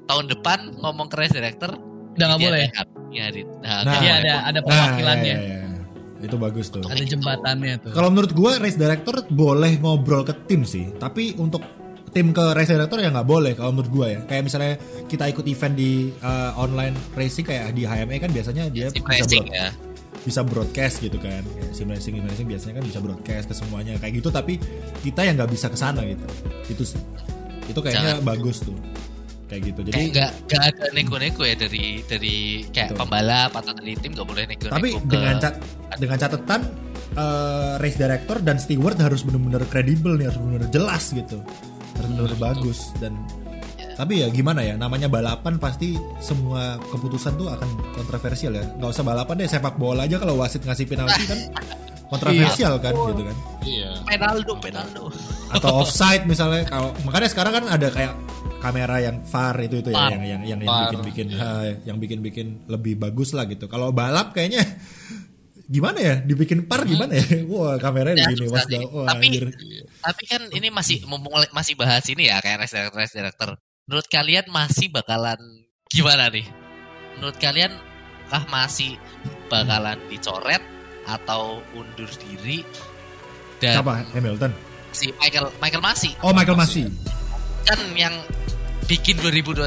Tahun 0.06 0.26
depan 0.28 0.78
ngomong 0.78 1.08
ke 1.08 1.16
race 1.16 1.34
director 1.34 1.72
udah 2.16 2.26
nggak 2.28 2.42
boleh 2.42 2.66
ada- 2.68 2.94
Iya, 3.16 3.32
di- 3.32 3.48
nah, 3.64 3.80
Nah, 3.82 3.96
Iya 4.02 4.14
ada- 4.20 4.42
ada 4.44 4.60
Nah, 4.60 4.66
perwakilannya. 4.66 5.36
iya, 5.40 5.58
iya. 5.64 5.80
itu 6.20 6.36
bagus 6.36 6.68
tuh. 6.68 6.84
Ada 6.84 7.00
jembatannya 7.06 7.74
tuh. 7.80 7.92
Kalau 7.94 8.10
menurut 8.10 8.32
gua 8.34 8.58
race 8.58 8.76
director 8.76 9.24
boleh 9.30 9.78
ngobrol 9.78 10.26
ke 10.26 10.34
tim 10.44 10.66
sih, 10.66 10.92
tapi 10.96 11.32
untuk 11.38 11.64
tim 12.16 12.32
ke 12.32 12.46
race 12.56 12.72
director 12.72 12.96
ya 12.96 13.12
nggak 13.12 13.28
boleh 13.28 13.52
kalau 13.54 13.76
menurut 13.76 13.92
gua 13.92 14.08
ya. 14.08 14.20
Kayak 14.24 14.44
misalnya 14.48 14.74
kita 15.06 15.28
ikut 15.28 15.44
event 15.44 15.76
di 15.76 15.92
uh, 16.18 16.56
online 16.56 16.96
racing 17.12 17.44
kayak 17.44 17.76
di 17.76 17.84
HME 17.84 18.16
kan 18.18 18.32
biasanya 18.32 18.72
dia 18.72 18.88
Sim 18.88 19.04
bisa 19.04 19.20
racing 19.20 19.44
broad- 19.44 19.52
ya. 19.54 19.68
bisa 20.24 20.42
broadcast 20.42 20.96
gitu 21.00 21.20
kan 21.20 21.44
Kayak 21.44 21.70
sim 21.70 21.86
racing 21.86 22.14
sim 22.16 22.26
racing 22.26 22.48
biasanya 22.48 22.74
kan 22.80 22.86
bisa 22.88 22.98
broadcast 22.98 23.46
ke 23.46 23.54
semuanya 23.54 23.94
kayak 24.00 24.18
gitu 24.18 24.32
tapi 24.32 24.58
kita 25.04 25.22
yang 25.22 25.36
nggak 25.36 25.52
bisa 25.52 25.68
ke 25.68 25.78
sana 25.78 26.02
gitu 26.02 26.26
itu 26.66 26.82
sih 26.82 26.98
itu 27.68 27.78
kayaknya 27.78 28.18
Jangan. 28.18 28.26
bagus 28.26 28.58
tuh 28.64 28.74
kayak 29.46 29.62
gitu 29.70 29.80
jadi 29.86 30.02
nggak 30.10 30.32
nggak 30.50 30.64
ada 30.66 30.86
neko-neko 30.90 31.42
ya 31.44 31.54
dari 31.54 32.02
dari 32.02 32.36
kayak 32.66 32.96
Betul. 32.96 33.00
pembalap 33.04 33.52
atau 33.54 33.72
dari 33.78 33.94
tim 33.94 34.18
nggak 34.18 34.26
boleh 34.26 34.44
neko-neko 34.50 34.74
tapi 34.74 34.90
ke 34.98 35.06
dengan 35.06 35.36
cat 35.38 35.54
dengan 36.02 36.18
catatan 36.18 36.62
eh, 37.14 37.74
race 37.78 38.00
director 38.00 38.38
dan 38.42 38.58
steward 38.58 38.98
harus 38.98 39.22
benar-benar 39.22 39.62
kredibel 39.70 40.18
nih 40.18 40.26
harus 40.26 40.42
benar-benar 40.42 40.70
jelas 40.74 41.14
gitu 41.14 41.38
benar-benar 41.96 42.36
bagus 42.38 42.92
dan 43.00 43.16
tapi 43.96 44.20
ya 44.20 44.28
gimana 44.28 44.60
ya 44.60 44.76
namanya 44.76 45.08
balapan 45.08 45.56
pasti 45.56 45.96
semua 46.20 46.76
keputusan 46.92 47.40
tuh 47.40 47.48
akan 47.48 47.96
kontroversial 47.96 48.52
ya. 48.52 48.68
Nggak 48.76 48.92
usah 48.92 49.06
balapan 49.08 49.36
deh 49.40 49.48
sepak 49.48 49.80
bola 49.80 50.04
aja 50.04 50.20
kalau 50.20 50.36
wasit 50.36 50.68
ngasih 50.68 50.84
penalti 50.84 51.24
kan 51.24 51.40
kontroversial 52.12 52.76
kan 52.84 52.92
gitu 52.92 53.24
kan. 53.24 53.38
Iya. 53.64 53.90
penaldo 54.04 54.54
penaldo. 54.60 55.04
Atau 55.48 55.72
offside 55.80 56.28
misalnya 56.28 56.68
kalau 56.68 56.92
makanya 57.08 57.32
sekarang 57.32 57.54
kan 57.56 57.66
ada 57.72 57.88
kayak 57.88 58.14
kamera 58.60 58.98
yang 59.00 59.16
VAR 59.24 59.58
itu 59.64 59.76
itu 59.80 59.90
ya 59.96 60.04
yang 60.12 60.24
yang 60.28 60.42
yang, 60.44 60.60
yang 60.60 60.76
bikin 60.84 61.02
bikin 61.08 61.28
iya. 61.32 61.52
yang 61.88 61.98
bikin 61.98 62.20
bikin 62.20 62.48
lebih 62.68 63.00
bagus 63.00 63.32
lah 63.32 63.48
gitu. 63.48 63.72
Kalau 63.72 63.96
balap 63.96 64.36
kayaknya 64.36 64.60
gimana 65.66 66.00
ya? 66.00 66.16
Dibikin 66.22 66.66
par 66.66 66.86
gimana 66.86 67.14
ya? 67.18 67.26
Wah 67.52 67.76
kameranya 67.78 68.22
Ya, 68.22 68.28
begini 68.30 68.48
sih. 68.48 68.82
wah 68.86 69.10
Tapi- 69.10 69.28
anjir. 69.30 69.46
tapi 70.00 70.24
kan 70.30 70.42
ini 70.54 70.68
masih 70.70 71.02
mumpung 71.10 71.34
masih 71.50 71.74
bahas 71.74 72.06
ini 72.06 72.30
ya 72.30 72.38
kayak 72.40 72.62
race 72.62 72.74
director 72.74 73.00
race 73.02 73.16
director. 73.16 73.50
Menurut 73.86 74.08
kalian 74.08 74.46
masih 74.50 74.88
bakalan 74.90 75.38
gimana 75.90 76.30
nih? 76.30 76.46
Menurut 77.18 77.38
kalian 77.38 77.74
kah 78.30 78.46
masih 78.50 78.98
bakalan 79.50 79.98
dicoret 80.10 80.62
atau 81.06 81.62
undur 81.74 82.10
diri 82.26 82.66
dan 83.62 83.82
siapa? 83.82 84.02
Hamilton? 84.14 84.52
Si 84.94 85.10
Michael 85.18 85.50
Michael 85.60 85.84
Masi 85.84 86.10
oh 86.22 86.34
Michael 86.34 86.58
Masi 86.58 86.86
kan 87.66 87.78
yang 87.98 88.14
bikin 88.86 89.18
2021 89.18 89.66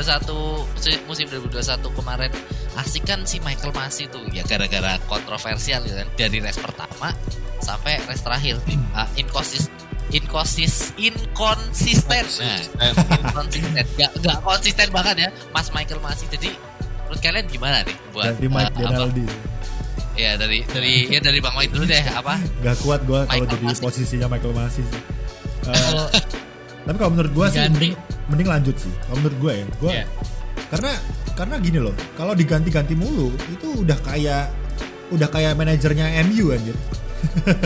musim- 0.68 1.02
musim 1.04 1.26
2021 1.26 1.90
kemarin. 1.92 2.30
Asik 2.74 3.02
kan 3.02 3.22
si 3.22 3.38
Michael 3.40 3.72
Masi 3.72 4.06
tuh 4.06 4.22
ya 4.28 4.42
gara-gara 4.42 4.96
kontroversial 5.04 5.82
gitu 5.82 5.96
kan? 5.96 6.08
Dari 6.14 6.38
race 6.38 6.56
pertama 6.56 7.10
sampai 7.58 7.98
race 8.00 8.22
terakhir. 8.22 8.56
Ah, 8.92 9.10
inkonsis 9.14 9.66
inkonsis 10.08 10.94
inkonsisten. 10.96 12.24
Nah, 12.78 12.90
inkonsisten. 13.12 13.84
Gak, 13.94 14.10
gak 14.18 14.38
konsisten 14.40 14.88
banget 14.88 15.16
ya 15.20 15.30
Mas 15.50 15.68
Michael 15.68 15.98
Masi. 15.98 16.24
Jadi 16.28 16.54
menurut 17.02 17.20
kalian 17.20 17.46
gimana 17.46 17.82
nih 17.82 17.96
buat 18.10 18.32
Mike 18.36 18.46
eh, 18.46 18.70
apa- 18.70 18.78
Denaldi 18.78 19.24
ya 20.14 20.34
dari 20.34 20.58
dari 20.64 21.06
ya 21.06 21.18
dari 21.18 21.38
Bang 21.38 21.54
Mike 21.54 21.70
dulu 21.72 21.84
deh 21.84 22.04
apa? 22.08 22.38
Gak 22.60 22.76
kuat 22.80 23.00
gue 23.02 23.20
kalau 23.24 23.46
jadi 23.48 23.66
Masi. 23.66 23.80
posisinya 23.80 24.26
Michael 24.28 24.50
Masi 24.52 24.82
sih. 24.82 25.00
Eh, 25.64 25.74
Kalau 25.74 26.06
tapi 26.88 26.96
kalau 26.96 27.12
menurut 27.12 27.30
gue 27.30 27.46
sih 27.50 27.60
mending, 27.62 27.92
mending 28.26 28.48
lanjut 28.48 28.76
sih 28.80 28.92
kalau 29.04 29.16
menurut 29.20 29.38
gue 29.38 29.52
ya 29.52 29.64
gue 29.68 29.92
Iya. 29.92 30.04
karena 30.68 30.90
karena 31.36 31.54
gini 31.60 31.78
loh 31.78 31.94
kalau 32.14 32.32
diganti-ganti 32.32 32.96
mulu 32.96 33.28
itu 33.46 33.84
udah 33.84 33.98
kayak 34.00 34.48
udah 35.08 35.28
kayak 35.28 35.52
manajernya 35.54 36.16
MU 36.24 36.50
anjir 36.50 36.76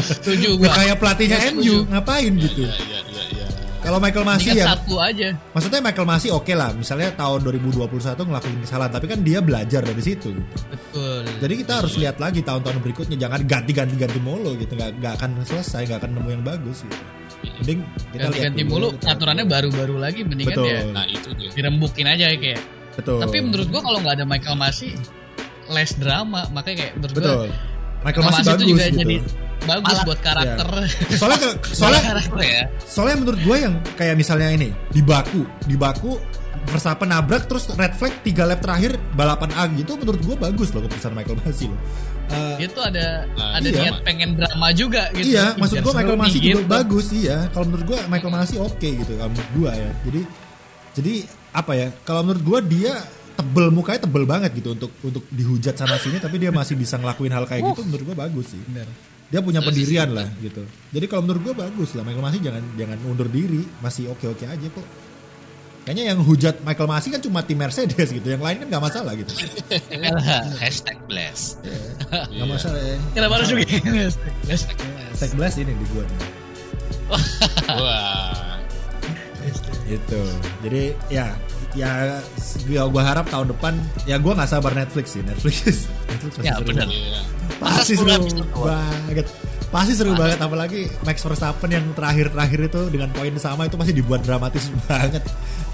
setuju 0.01 0.57
udah 0.57 0.73
kayak 0.73 0.97
pelatihnya 0.97 1.39
Gua 1.39 1.53
MU 1.55 1.75
ngapain 1.87 2.33
gitu 2.35 2.63
Iya, 2.63 2.75
iya, 2.83 2.99
iya, 3.05 3.23
iya. 3.33 3.47
kalau 3.81 3.99
Michael 3.99 4.25
Masi 4.25 4.49
Mendingan 4.49 4.61
ya 4.61 4.67
satu 4.75 4.95
aja. 4.97 5.29
maksudnya 5.51 5.81
Michael 5.81 6.09
Masi 6.09 6.29
oke 6.29 6.53
lah 6.53 6.71
misalnya 6.73 7.09
tahun 7.13 7.41
2021 7.43 7.89
ngelakuin 8.17 8.59
kesalahan 8.63 8.93
tapi 8.93 9.07
kan 9.07 9.19
dia 9.21 9.39
belajar 9.39 9.83
dari 9.83 10.03
situ 10.03 10.29
gitu. 10.33 10.55
Betul. 10.69 11.23
jadi 11.41 11.55
kita 11.59 11.73
harus 11.79 11.95
lihat 11.97 12.17
lagi 12.17 12.41
tahun-tahun 12.41 12.79
berikutnya 12.81 13.17
jangan 13.17 13.41
ganti-ganti 13.45 13.95
ganti 13.97 14.19
mulu 14.19 14.55
gitu 14.57 14.73
nggak 14.73 14.91
nggak 14.99 15.13
akan 15.17 15.31
selesai 15.43 15.89
nggak 15.89 15.99
akan 16.01 16.11
nemu 16.17 16.29
yang 16.31 16.45
bagus 16.45 16.85
gitu 16.85 16.97
mending 17.43 17.81
kita 17.83 18.19
lihat 18.19 18.23
ganti-ganti 18.23 18.63
dulu, 18.63 18.71
mulu 18.71 18.89
aturannya 19.03 19.45
baru-baru 19.45 19.95
lagi 19.97 20.21
mendingan 20.23 20.55
Betul. 20.55 20.67
ya 20.69 20.81
Nah 20.89 21.05
itu 21.07 21.29
dia. 21.35 21.51
dirembukin 21.53 22.07
aja 22.07 22.25
ya 22.27 22.37
kayak. 22.37 22.61
betul. 22.93 23.19
Tapi 23.19 23.37
menurut 23.39 23.69
gua 23.69 23.81
kalau 23.81 23.99
nggak 23.99 24.15
ada 24.17 24.25
Michael 24.25 24.57
Masi 24.57 24.89
less 25.67 25.93
drama. 25.95 26.45
Makanya 26.51 26.77
kayak 26.79 26.93
menurut 26.97 27.13
gua 27.13 27.23
betul. 27.23 27.47
Michael 28.03 28.23
Masi 28.23 28.33
Masi 28.33 28.43
itu 28.43 28.51
bagus 28.53 28.67
juga 28.69 28.85
gitu. 28.85 28.99
jadi 28.99 29.17
bagus 29.63 29.87
Malah- 29.95 30.05
buat 30.05 30.21
karakter. 30.21 30.67
soalnya 31.21 31.39
ke- 31.41 31.55
soalnya 31.69 32.03
Karakter 32.05 32.39
ya. 32.41 32.63
soalnya 32.83 33.17
menurut 33.17 33.41
gue 33.41 33.57
yang 33.59 33.75
kayak 33.95 34.15
misalnya 34.15 34.49
ini 34.51 34.69
di 34.89 35.01
baku. 35.01 35.43
Di 35.63 35.77
baku 35.77 36.19
Verstappen 36.63 37.11
nabrak 37.11 37.47
terus 37.47 37.67
red 37.73 37.91
flag 37.93 38.23
tiga 38.23 38.43
lap 38.43 38.59
terakhir 38.59 38.95
balapan 39.13 39.51
A 39.53 39.67
gitu 39.69 39.99
menurut 39.99 40.19
gue 40.19 40.37
bagus 40.37 40.71
loh 40.71 40.83
keputusan 40.83 41.11
Michael 41.11 41.39
Masi 41.41 41.67
loh 41.67 41.79
Eh, 42.33 42.55
Dia 42.65 42.69
tuh 42.69 42.83
ada 42.83 43.07
Nah, 43.33 43.61
ada 43.61 43.69
iya. 43.69 43.81
niat 43.93 43.97
pengen 44.03 44.31
drama 44.35 44.69
juga 44.73 45.13
gitu. 45.13 45.29
iya 45.31 45.53
maksud 45.55 45.77
gue 45.79 45.93
Michael 45.93 46.17
seru 46.17 46.23
Masi 46.25 46.33
nih, 46.33 46.43
juga 46.43 46.57
gitu. 46.57 46.71
bagus 46.71 47.07
iya 47.13 47.39
kalau 47.53 47.65
menurut 47.69 47.85
gue 47.85 47.99
Michael 48.09 48.33
Masi 48.33 48.55
oke 48.57 48.89
gitu 48.89 49.13
kalau 49.15 49.31
menurut 49.33 49.51
gue 49.53 49.71
ya 49.71 49.91
jadi 50.09 50.21
jadi 50.93 51.15
apa 51.53 51.73
ya 51.77 51.87
kalau 52.03 52.21
menurut 52.25 52.43
gue 52.43 52.59
dia 52.73 52.93
tebel 53.33 53.67
mukanya 53.69 54.01
tebel 54.05 54.25
banget 54.25 54.51
gitu 54.57 54.73
untuk 54.73 54.93
untuk 55.01 55.25
dihujat 55.29 55.75
sana 55.75 55.97
sini 55.97 56.17
tapi 56.17 56.37
dia 56.37 56.49
masih 56.49 56.77
bisa 56.77 56.97
ngelakuin 56.97 57.33
hal 57.33 57.45
kayak 57.45 57.65
gitu 57.73 57.81
menurut 57.85 58.05
gue 58.09 58.17
bagus 58.17 58.47
sih 58.53 58.61
Bener. 58.65 58.89
dia 59.29 59.41
punya 59.41 59.61
pendirian 59.61 60.09
lah 60.13 60.29
gitu 60.41 60.65
jadi 60.89 61.05
kalau 61.09 61.29
menurut 61.29 61.43
gue 61.43 61.55
bagus 61.59 61.93
lah 61.93 62.05
Michael 62.05 62.25
Masi 62.25 62.39
jangan 62.41 62.63
jangan 62.77 62.99
undur 63.05 63.29
diri 63.29 63.61
masih 63.81 64.09
oke 64.09 64.25
oke 64.25 64.45
aja 64.45 64.67
kok 64.69 64.87
kayaknya 65.83 66.15
yang 66.15 66.23
hujat 66.23 66.63
Michael 66.63 66.87
Masi 66.87 67.11
kan 67.11 67.19
cuma 67.19 67.43
tim 67.43 67.59
Mercedes 67.59 68.09
gitu 68.09 68.23
yang 68.25 68.39
lain 68.39 68.63
kan 68.63 68.67
nggak 68.71 68.83
masalah 68.83 69.13
gitu. 69.19 69.35
Hashtag 70.63 70.99
blast 71.07 71.59
nggak 72.13 72.49
masalah 72.49 72.79
ya. 72.79 72.97
Kenapa 73.13 73.33
harus 73.41 73.51
begini? 73.51 74.07
Tag 75.13 75.31
blast 75.35 75.57
ini 75.59 75.73
di 75.73 75.87
gua 75.91 76.05
nih. 76.05 76.21
Wah. 77.69 78.57
gitu. 79.85 80.23
Jadi 80.63 80.83
ya 81.11 81.35
ya 81.73 82.21
gua, 82.69 82.83
gua 82.89 83.03
harap 83.03 83.27
tahun 83.29 83.51
depan 83.51 83.75
ya 84.05 84.17
gua 84.17 84.39
nggak 84.39 84.51
sabar 84.51 84.73
Netflix 84.73 85.19
sih. 85.19 85.23
Netflix 85.25 85.89
Netflix 86.09 86.33
pasti 86.39 86.47
Ya, 86.47 86.55
seru 86.57 86.67
benar. 86.71 86.87
Iya. 86.89 87.21
pasti 87.59 87.93
seru 87.95 88.09
10 88.09 88.19
episode 88.19 88.47
doang? 88.47 88.67
banget. 88.71 89.27
Pasti 89.73 89.93
seru 89.97 90.13
banget 90.13 90.39
apalagi 90.39 90.81
Max 91.03 91.17
Verstappen 91.25 91.71
yang 91.73 91.87
terakhir-terakhir 91.97 92.61
itu 92.69 92.81
dengan 92.93 93.09
poin 93.09 93.33
sama 93.41 93.65
itu 93.65 93.77
pasti 93.81 93.93
dibuat 93.97 94.21
dramatis 94.21 94.69
banget 94.85 95.25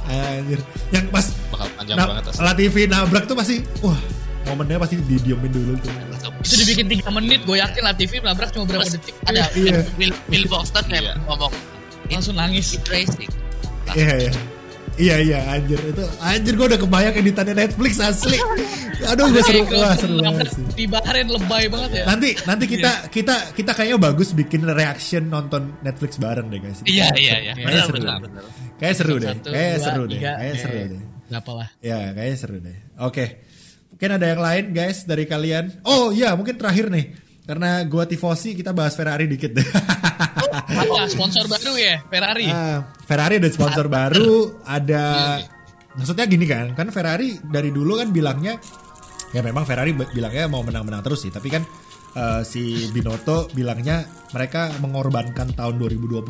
anjir 0.09 0.61
yang 0.89 1.05
pas 1.09 1.27
Bakal 1.49 1.69
panjang 1.75 1.97
na- 1.97 2.09
banget 2.09 2.25
asli. 2.27 2.41
Latifi 2.43 2.83
nabrak 2.85 3.25
tuh 3.25 3.37
pasti 3.37 3.55
wah 3.79 3.99
momennya 4.47 4.79
pasti 4.79 4.97
didiemin 4.99 5.51
dulu 5.51 5.73
tuh 5.79 5.93
Itu 6.39 6.55
dibikin 6.57 6.87
3 6.89 7.11
menit, 7.13 7.41
gue 7.43 7.57
yakin 7.57 7.83
lah 7.83 7.93
TV 7.93 8.19
nabrak 8.19 8.49
cuma 8.51 8.65
berapa 8.65 8.87
detik. 8.87 9.13
ada 9.23 9.51
Iya. 9.53 9.83
Bill, 9.95 10.15
Bill 10.25 10.45
Boxton 10.47 10.87
yang 10.89 11.05
Iya. 11.05 11.15
ngomong 11.27 11.53
Langsung 12.09 12.35
nangis. 12.35 12.73
It 12.73 12.89
racing 12.89 13.29
iya 13.91 14.29
iya 14.29 14.33
iya 14.99 15.17
iya 15.23 15.39
anjir. 15.55 15.79
Itu 15.81 16.05
anjir 16.21 16.53
gua 16.59 16.67
udah 16.75 16.81
kebayang 16.83 17.15
editannya 17.17 17.55
Netflix 17.55 18.03
asli. 18.03 18.39
Aduh 19.07 19.31
gue 19.31 19.43
seru 19.47 19.63
wah 19.79 19.95
seru 19.95 20.19
banget 20.19 20.49
sih. 20.53 20.65
Di 20.75 20.85
Bahrain 20.91 21.29
lebay 21.31 21.71
banget 21.71 22.03
ya. 22.03 22.05
nanti 22.11 22.35
nanti 22.45 22.65
kita 22.67 23.07
kita 23.09 23.55
kita 23.55 23.71
kayaknya 23.73 23.99
bagus 24.03 24.35
bikin 24.35 24.67
reaction 24.67 25.31
nonton 25.31 25.79
Netflix 25.87 26.19
bareng 26.19 26.51
deh 26.51 26.59
guys. 26.59 26.83
Iya 26.83 27.15
iya 27.15 27.35
iya. 27.41 27.53
Kayaknya 27.55 27.83
seru. 27.87 27.99
deh. 28.03 28.11
kayak 28.79 28.95
seru 28.99 29.15
deh. 29.17 29.29
Kayak 29.47 29.79
seru 29.81 30.03
deh. 30.11 30.19
kayak 30.21 30.57
seru 30.59 30.79
deh. 30.91 31.03
Berapa 31.29 31.51
lah? 31.55 31.69
ya 31.85 31.99
kayaknya 32.17 32.37
seru 32.37 32.57
deh. 32.59 32.79
Oke. 33.07 33.25
Mungkin 33.95 34.11
ada 34.15 34.27
yang 34.31 34.43
lain 34.43 34.65
guys 34.75 34.99
dari 35.07 35.25
kalian? 35.27 35.83
Oh 35.87 36.11
iya 36.11 36.35
mungkin 36.35 36.59
terakhir 36.59 36.91
nih. 36.91 37.07
Karena 37.49 37.81
gua 37.89 38.05
tifosi 38.05 38.53
kita 38.53 38.77
bahas 38.77 38.93
Ferrari 38.93 39.25
dikit 39.25 39.57
deh 39.57 39.65
Apa 40.67 41.07
sponsor 41.07 41.47
baru 41.47 41.73
ya? 41.79 42.03
Ferrari. 42.09 42.47
Ah, 42.51 42.83
Ferrari 43.07 43.35
ada 43.39 43.51
sponsor 43.53 43.87
baru, 43.87 44.63
ada 44.67 45.05
maksudnya 45.95 46.27
gini 46.27 46.47
kan, 46.47 46.75
kan 46.75 46.89
Ferrari 46.95 47.39
dari 47.43 47.71
dulu 47.75 47.99
kan 47.99 48.11
bilangnya 48.11 48.59
ya 49.35 49.41
memang 49.45 49.69
Ferrari 49.69 49.93
bilangnya 49.93 50.49
mau 50.49 50.65
menang-menang 50.65 51.03
terus 51.05 51.27
sih, 51.27 51.33
tapi 51.33 51.49
kan 51.53 51.63
eh, 52.17 52.43
si 52.45 52.89
Binotto 52.95 53.51
bilangnya 53.53 54.07
mereka 54.33 54.73
mengorbankan 54.81 55.57
tahun 55.57 55.75
2021 55.81 56.29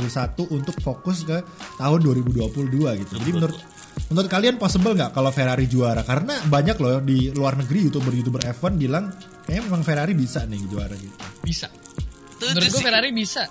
untuk 0.55 0.77
fokus 0.79 1.27
ke 1.27 1.43
tahun 1.79 2.01
2022 2.03 3.01
gitu. 3.05 3.13
Jadi 3.19 3.31
menurut 3.35 3.59
menurut 4.09 4.31
kalian 4.31 4.57
possible 4.57 4.95
nggak 4.95 5.13
kalau 5.13 5.31
Ferrari 5.35 5.67
juara? 5.67 6.07
Karena 6.07 6.39
banyak 6.47 6.77
loh 6.79 7.03
di 7.03 7.35
luar 7.35 7.59
negeri 7.59 7.91
youtuber-youtuber 7.91 8.47
F1 8.55 8.79
bilang 8.79 9.11
kayaknya 9.45 9.63
memang 9.67 9.83
Ferrari 9.83 10.15
bisa 10.15 10.47
nih 10.47 10.61
juara 10.71 10.95
gitu. 10.95 11.17
Bisa. 11.43 11.67
Menurut 12.39 12.71
gue. 12.71 12.83
Ferrari 12.83 13.11
bisa. 13.11 13.51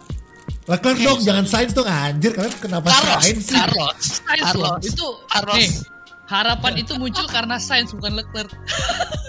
Leclerc 0.67 0.97
dong, 0.99 1.19
jangan 1.21 1.45
Sainz 1.45 1.71
dong 1.71 1.88
anjir. 1.88 2.32
Kalian 2.32 2.51
kenapa 2.60 2.88
Carlos 2.89 3.23
Sainz 3.23 3.39
sih? 3.41 3.56
Carlos 3.56 3.95
Sainz 4.19 4.43
loh. 4.53 4.75
Carlos 4.75 4.84
Itu 4.84 5.08
Carlos 5.25 5.56
nih, 5.56 5.69
harapan 6.27 6.73
itu 6.75 6.93
muncul 6.95 7.25
karena 7.25 7.56
Sainz 7.56 7.91
bukan 7.91 8.13
Leclerc. 8.15 8.51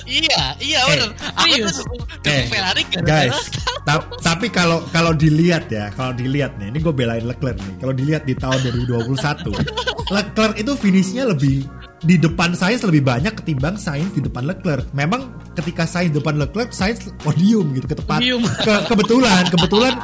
Iya 0.08 0.56
iya 0.56 0.80
Eh, 0.88 1.04
benar 1.04 1.12
Aku 1.36 1.52
tuh 1.68 1.84
dukung 1.84 2.00
dukung 2.00 2.48
Ferrari 2.48 2.80
gara-gara 2.88 3.28
guys 3.28 3.44
ta- 3.84 4.08
tapi 4.24 4.48
kalau 4.48 4.80
kalau 4.88 5.12
dilihat 5.12 5.68
ya 5.68 5.92
kalau 5.92 6.16
dilihat 6.16 6.56
nih 6.56 6.72
ini 6.72 6.80
gue 6.80 6.94
belain 6.96 7.28
Leclerc 7.28 7.60
nih 7.60 7.76
kalau 7.76 7.92
dilihat 7.92 8.24
di 8.24 8.32
tahun 8.32 8.56
2021 8.88 9.52
Leclerc 10.16 10.54
itu 10.56 10.72
finishnya 10.80 11.28
lebih 11.28 11.68
di 12.02 12.14
depan 12.14 12.54
Sainz 12.54 12.86
lebih 12.86 13.02
banyak 13.02 13.34
ketimbang 13.34 13.74
Sainz 13.74 14.14
di 14.14 14.22
depan 14.22 14.46
Leclerc 14.46 14.86
memang 14.94 15.34
ketika 15.58 15.82
Sainz 15.82 16.14
depan 16.14 16.38
Leclerc, 16.38 16.70
Sainz 16.70 17.10
podium 17.18 17.74
gitu 17.74 17.90
ke 17.90 17.96
tepat. 17.98 18.22
Ke, 18.66 18.74
kebetulan, 18.86 19.42
kebetulan 19.50 19.94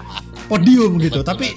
podium 0.51 0.99
gitu. 0.99 1.23
Tapi 1.23 1.55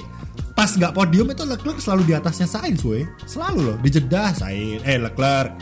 pas 0.54 0.70
nggak 0.70 0.94
podium 0.94 1.34
itu 1.34 1.44
Leclerc 1.46 1.82
selalu 1.82 2.02
di 2.06 2.14
atasnya 2.14 2.46
Sainz, 2.46 2.86
weh. 2.86 3.10
Selalu 3.26 3.74
loh, 3.74 3.78
di 3.82 3.90
Jeddah 3.90 4.38
Sainz, 4.38 4.86
eh 4.86 5.02
Leclerc. 5.02 5.58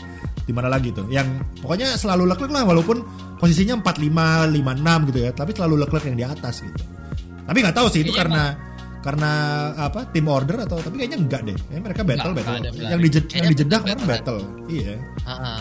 Di 0.46 0.52
mana 0.54 0.70
lagi 0.70 0.92
tuh? 0.92 1.08
Yang 1.08 1.42
pokoknya 1.64 1.96
selalu 1.96 2.28
Leclerc 2.28 2.52
lah 2.52 2.62
walaupun 2.68 3.02
posisinya 3.40 3.80
45, 3.80 4.52
56 4.52 5.08
gitu 5.10 5.18
ya, 5.24 5.30
tapi 5.32 5.50
selalu 5.56 5.74
Leclerc 5.82 6.04
yang 6.06 6.18
di 6.20 6.26
atas 6.28 6.60
gitu. 6.60 6.84
Tapi 7.46 7.58
nggak 7.62 7.76
tahu 7.78 7.86
sih 7.88 8.02
itu 8.04 8.12
Kayaknya 8.12 8.20
karena 8.20 8.44
karena 9.06 9.30
apa 9.78 10.10
tim 10.10 10.26
order 10.26 10.66
atau 10.66 10.82
tapi 10.82 10.98
kayaknya 10.98 11.18
enggak 11.22 11.40
deh. 11.46 11.54
Kayaknya 11.54 11.82
mereka 11.86 12.02
battle 12.02 12.30
Enggak, 12.34 12.42
battle. 12.42 12.56
enggak 12.58 12.90
yang 12.90 13.00
di 13.00 13.08
yang 13.38 13.46
di 13.46 13.56
Jeddah 13.56 13.78
kemarin 13.86 13.98
battle. 14.02 14.10
battle. 14.10 14.40
Iya. 14.66 14.94
Heeh. 15.22 15.58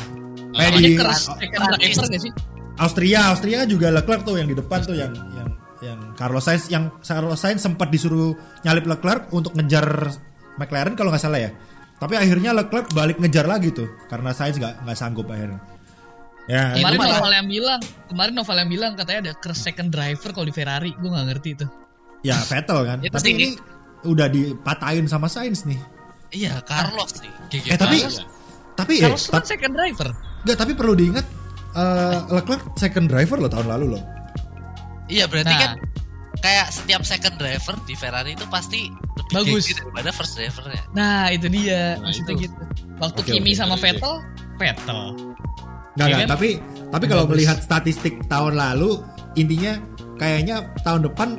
Kayak 0.55 0.71
Pokoknya 0.73 0.81
di 0.81 0.91
keras 0.97 2.09
gak 2.09 2.21
sih? 2.25 2.31
Austria, 2.75 3.19
Austria 3.31 3.59
juga 3.63 3.87
Leclerc 3.93 4.21
tuh 4.25 4.35
yang 4.35 4.49
di 4.49 4.55
depan 4.57 4.79
tuh 4.83 4.95
yang 4.97 5.13
yang 5.13 5.49
yang 5.85 5.99
Carlos 6.17 6.43
Sainz 6.43 6.67
yang 6.73 6.89
Carlos 6.99 7.37
Sainz 7.37 7.61
sempat 7.61 7.87
disuruh 7.93 8.33
nyalip 8.65 8.83
Leclerc 8.89 9.29
untuk 9.31 9.53
ngejar 9.53 10.09
McLaren 10.57 10.97
kalau 10.97 11.13
nggak 11.13 11.21
salah 11.23 11.39
ya. 11.39 11.51
Tapi 11.95 12.17
akhirnya 12.19 12.51
Leclerc 12.51 12.91
balik 12.91 13.21
ngejar 13.21 13.45
lagi 13.47 13.71
tuh 13.71 13.87
karena 14.09 14.33
Sainz 14.33 14.57
nggak 14.57 14.83
nggak 14.83 14.97
sanggup 14.97 15.29
akhirnya. 15.29 15.61
Ya, 16.45 16.77
Kemarin 16.77 17.01
Noval 17.01 17.33
yang 17.33 17.47
bilang, 17.49 17.81
kemarin 18.05 18.33
Noval 18.37 18.57
yang 18.61 18.69
bilang 18.69 18.91
katanya 18.93 19.19
ada 19.29 19.33
keras 19.33 19.65
second 19.65 19.89
driver 19.89 20.29
kalau 20.29 20.45
di 20.45 20.53
Ferrari, 20.53 20.93
gue 20.93 21.09
nggak 21.09 21.25
ngerti 21.33 21.49
itu. 21.57 21.65
Ya 22.25 22.37
Vettel 22.41 22.79
kan. 22.83 22.97
Itu 22.99 23.13
Tapi 23.13 23.29
ini 23.31 23.47
udah 24.03 24.27
dipatahin 24.27 25.05
sama 25.05 25.25
Sainz 25.25 25.63
nih. 25.63 25.77
Iya, 26.31 26.57
Carlos 26.61 27.21
nih. 27.21 27.31
GG 27.47 27.65
Eh 27.67 27.77
tapi 27.77 27.97
Carlos. 27.99 28.17
tapi 28.75 28.93
eh, 28.97 29.03
Carlos 29.05 29.23
kan 29.29 29.43
second 29.45 29.73
driver. 29.73 30.09
nggak 30.41 30.57
tapi 30.57 30.71
perlu 30.73 30.93
diingat 30.93 31.25
eh, 31.71 32.17
Leclerc 32.29 32.63
second 32.75 33.05
driver 33.05 33.37
loh 33.37 33.47
tahun 33.47 33.67
lalu 33.69 33.85
loh. 33.93 34.03
Iya, 35.05 35.25
berarti 35.25 35.47
Nah. 35.47 35.61
kan 35.61 35.71
kayak 36.35 36.67
setiap 36.69 37.01
second 37.01 37.35
driver 37.35 37.73
di 37.83 37.93
Ferrari 37.93 38.33
itu 38.33 38.45
pasti 38.47 38.89
lebih 39.31 39.57
Bagus. 39.57 39.71
daripada 39.71 40.09
first 40.11 40.33
drivernya. 40.35 40.81
Nah 40.91 41.29
itu 41.29 41.47
dia 41.47 41.95
Nah, 41.95 42.05
maksudnya 42.05 42.33
itu. 42.35 42.43
gitu. 42.45 42.61
Waktu 42.95 43.19
Oke, 43.21 43.31
Kimi 43.31 43.51
oke, 43.51 43.57
sama. 43.57 43.75
Vettel, 43.75 44.13
Vettel. 44.55 45.01
Nggak, 45.95 45.95
Iya 45.95 46.05
nggak, 46.05 46.19
kan? 46.19 46.29
tapi 46.29 46.49
tapi 46.91 47.05
kalau 47.07 47.23
melihat 47.25 47.57
statistik 47.59 48.19
tahun 48.27 48.53
lalu 48.53 48.99
intinya 49.33 49.79
kayaknya 50.15 50.55
tahun 50.81 51.07
depan 51.07 51.29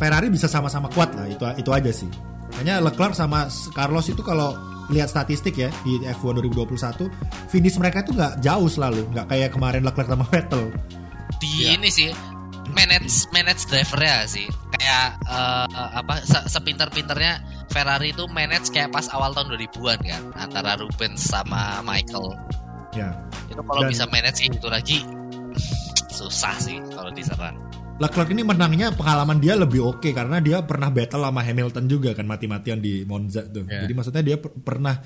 Ferrari 0.00 0.32
bisa 0.32 0.48
sama-sama 0.48 0.88
kuat 0.88 1.12
lah 1.12 1.28
itu 1.28 1.44
itu 1.54 1.70
aja 1.70 1.92
sih. 1.92 2.08
Kayaknya 2.50 2.80
Leclerc 2.80 3.12
sama 3.12 3.44
Carlos 3.70 4.08
itu 4.08 4.24
kalau 4.24 4.56
lihat 4.88 5.06
statistik 5.06 5.54
ya 5.54 5.68
di 5.84 6.02
F1 6.02 6.40
2021 6.42 7.06
finish 7.46 7.76
mereka 7.76 8.00
itu 8.00 8.10
nggak 8.10 8.40
jauh 8.40 8.66
selalu 8.66 9.06
nggak 9.12 9.26
kayak 9.28 9.50
kemarin 9.52 9.84
Leclerc 9.84 10.08
sama 10.08 10.24
Vettel. 10.26 10.72
Di 11.36 11.46
Iya. 11.62 11.76
ini 11.76 11.88
sih 11.88 12.08
manage 12.70 13.28
manage 13.30 13.68
drivernya 13.68 14.24
sih. 14.26 14.48
Kayak 14.72 15.20
eh, 15.22 15.66
apa 15.94 16.24
se- 16.24 16.48
sepinter-pinternya 16.48 17.38
Ferrari 17.68 18.10
itu 18.10 18.24
manage 18.26 18.68
kayak 18.68 18.90
pas 18.90 19.06
awal 19.10 19.30
tahun 19.30 19.52
2000-an 19.54 20.00
kan 20.00 20.22
antara 20.34 20.74
Rubens 20.74 21.22
sama 21.22 21.78
Michael. 21.80 22.34
Ya. 22.90 23.14
Itu 23.46 23.62
kalau 23.62 23.84
Dan- 23.84 23.92
bisa 23.92 24.04
manage 24.08 24.42
kayak 24.42 24.52
gitu 24.58 24.68
lagi 24.68 24.98
susah 26.18 26.56
sih 26.58 26.80
kalau 26.90 27.12
diserang. 27.12 27.54
Leclerc 28.00 28.32
ini 28.32 28.40
menangnya 28.40 28.96
pengalaman 28.96 29.36
dia 29.36 29.52
lebih 29.52 29.84
oke 29.84 30.08
karena 30.10 30.40
dia 30.40 30.64
pernah 30.64 30.88
battle 30.88 31.20
sama 31.20 31.44
Hamilton 31.44 31.84
juga 31.84 32.16
kan 32.16 32.24
mati-matian 32.24 32.80
di 32.80 33.04
Monza 33.04 33.44
tuh. 33.44 33.68
Ya. 33.68 33.84
Jadi 33.84 33.92
maksudnya 33.92 34.22
dia 34.24 34.40
per- 34.40 34.56
pernah 34.56 34.96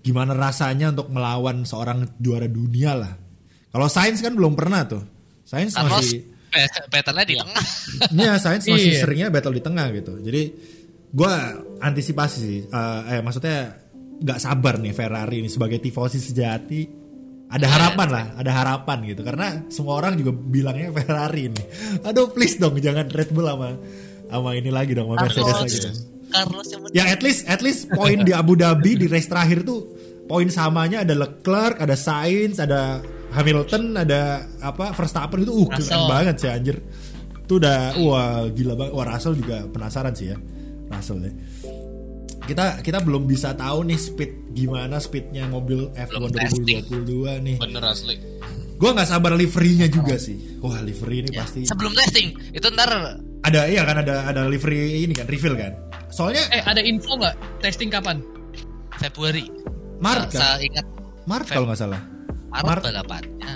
gimana 0.00 0.32
rasanya 0.32 0.88
untuk 0.96 1.12
melawan 1.12 1.68
seorang 1.68 2.08
juara 2.16 2.48
dunia 2.48 2.96
lah. 2.96 3.12
Kalau 3.68 3.84
Sainz 3.86 4.24
kan 4.24 4.32
belum 4.32 4.56
pernah 4.56 4.88
tuh. 4.88 5.04
Sainz 5.44 5.76
masih 5.76 6.24
battle-nya 6.88 7.24
di 7.28 7.34
Iya. 7.36 7.42
tengah. 7.44 7.64
Iya, 8.16 8.32
Sainz 8.40 8.64
masih 8.64 8.90
Iya. 8.96 9.00
seringnya 9.04 9.28
battle 9.28 9.52
di 9.52 9.60
tengah 9.60 9.86
gitu. 9.92 10.16
Jadi 10.16 10.42
gua 11.12 11.52
antisipasi 11.84 12.36
sih. 12.40 12.60
eh, 12.64 13.00
eh 13.12 13.20
maksudnya 13.20 13.76
nggak 14.18 14.40
sabar 14.40 14.80
nih 14.80 14.96
Ferrari 14.96 15.44
ini 15.44 15.52
sebagai 15.52 15.76
tifosi 15.78 16.16
sejati. 16.16 16.80
Ada 17.48 17.64
harapan 17.64 18.08
lah, 18.12 18.24
ada 18.36 18.50
harapan 18.52 18.98
gitu. 19.08 19.24
Karena 19.24 19.64
semua 19.72 19.96
orang 19.96 20.20
juga 20.20 20.36
bilangnya 20.36 20.92
Ferrari 20.92 21.48
ini. 21.48 21.64
Aduh 22.04 22.28
please 22.28 22.60
dong 22.60 22.76
jangan 22.76 23.08
Red 23.08 23.32
Bull 23.32 23.48
sama 23.48 23.72
sama 24.28 24.50
ini 24.52 24.68
lagi 24.68 24.92
dong, 24.92 25.08
sama 25.08 25.24
Mercedes 25.24 25.48
Carlos, 25.48 25.64
lagi 25.64 25.78
dong. 25.80 25.96
Carlos 26.28 26.66
yang 26.68 26.80
Ya 26.92 27.04
at 27.08 27.20
least 27.24 27.48
at 27.48 27.60
least 27.64 27.88
poin 27.88 28.20
di 28.20 28.36
Abu 28.36 28.52
Dhabi 28.52 29.00
di 29.00 29.06
race 29.08 29.32
terakhir 29.32 29.64
tuh 29.64 29.80
poin 30.28 30.44
samanya 30.52 31.00
ada 31.08 31.16
Leclerc, 31.16 31.80
ada 31.80 31.96
Sainz, 31.96 32.60
ada 32.60 33.00
Hamilton, 33.32 33.96
ada 33.96 34.44
apa 34.60 34.92
Verstappen 34.92 35.40
itu 35.40 35.52
uh 35.52 35.68
keren 35.72 36.04
banget 36.04 36.36
sih 36.44 36.52
anjir. 36.52 36.76
Itu 37.48 37.56
udah 37.56 37.96
wah 37.96 38.44
gila 38.52 38.76
banget. 38.76 38.92
Wah 38.92 39.06
Russell 39.08 39.40
juga 39.40 39.64
penasaran 39.72 40.12
sih 40.12 40.32
ya. 40.32 40.36
Russell 40.92 41.24
ya. 41.24 41.32
Kita 42.48 42.80
kita 42.80 43.04
belum 43.04 43.28
bisa 43.28 43.52
tahu 43.52 43.84
nih 43.84 44.00
speed 44.00 44.56
gimana 44.56 44.96
speednya 44.96 45.44
mobil 45.44 45.92
F1 45.92 46.16
Belum 46.16 46.32
testing. 46.32 46.80
2022 46.88 47.44
nih. 47.44 47.56
Bener 47.60 47.84
asli. 47.84 48.16
Gue 48.78 48.90
nggak 48.94 49.04
sabar 49.04 49.36
liverynya 49.36 49.84
juga 49.84 50.16
sih. 50.16 50.56
Wah 50.64 50.80
livery 50.80 51.26
ini 51.26 51.30
Ya, 51.30 51.44
pasti 51.44 51.68
sebelum 51.68 51.92
testing 51.92 52.32
itu 52.50 52.66
ntar 52.72 53.20
ada 53.44 53.60
iya 53.68 53.84
kan 53.84 54.00
ada 54.00 54.24
ada 54.24 54.48
livery 54.48 55.04
ini 55.04 55.12
kan 55.12 55.28
reveal 55.28 55.60
kan. 55.60 55.76
Soalnya 56.08 56.40
Eh 56.48 56.64
ada 56.64 56.80
info 56.80 57.12
nggak 57.14 57.36
testing 57.60 57.92
kapan? 57.92 58.24
Februari. 58.96 59.44
Maret 60.00 60.30
Saya 60.32 60.56
kan? 60.56 60.64
ingat 60.64 60.86
Maret 61.28 61.46
kalau 61.52 61.66
nggak 61.68 61.80
salah. 61.84 62.00
Maret, 62.48 62.64
Maret. 62.64 62.82
balapannya. 62.88 63.52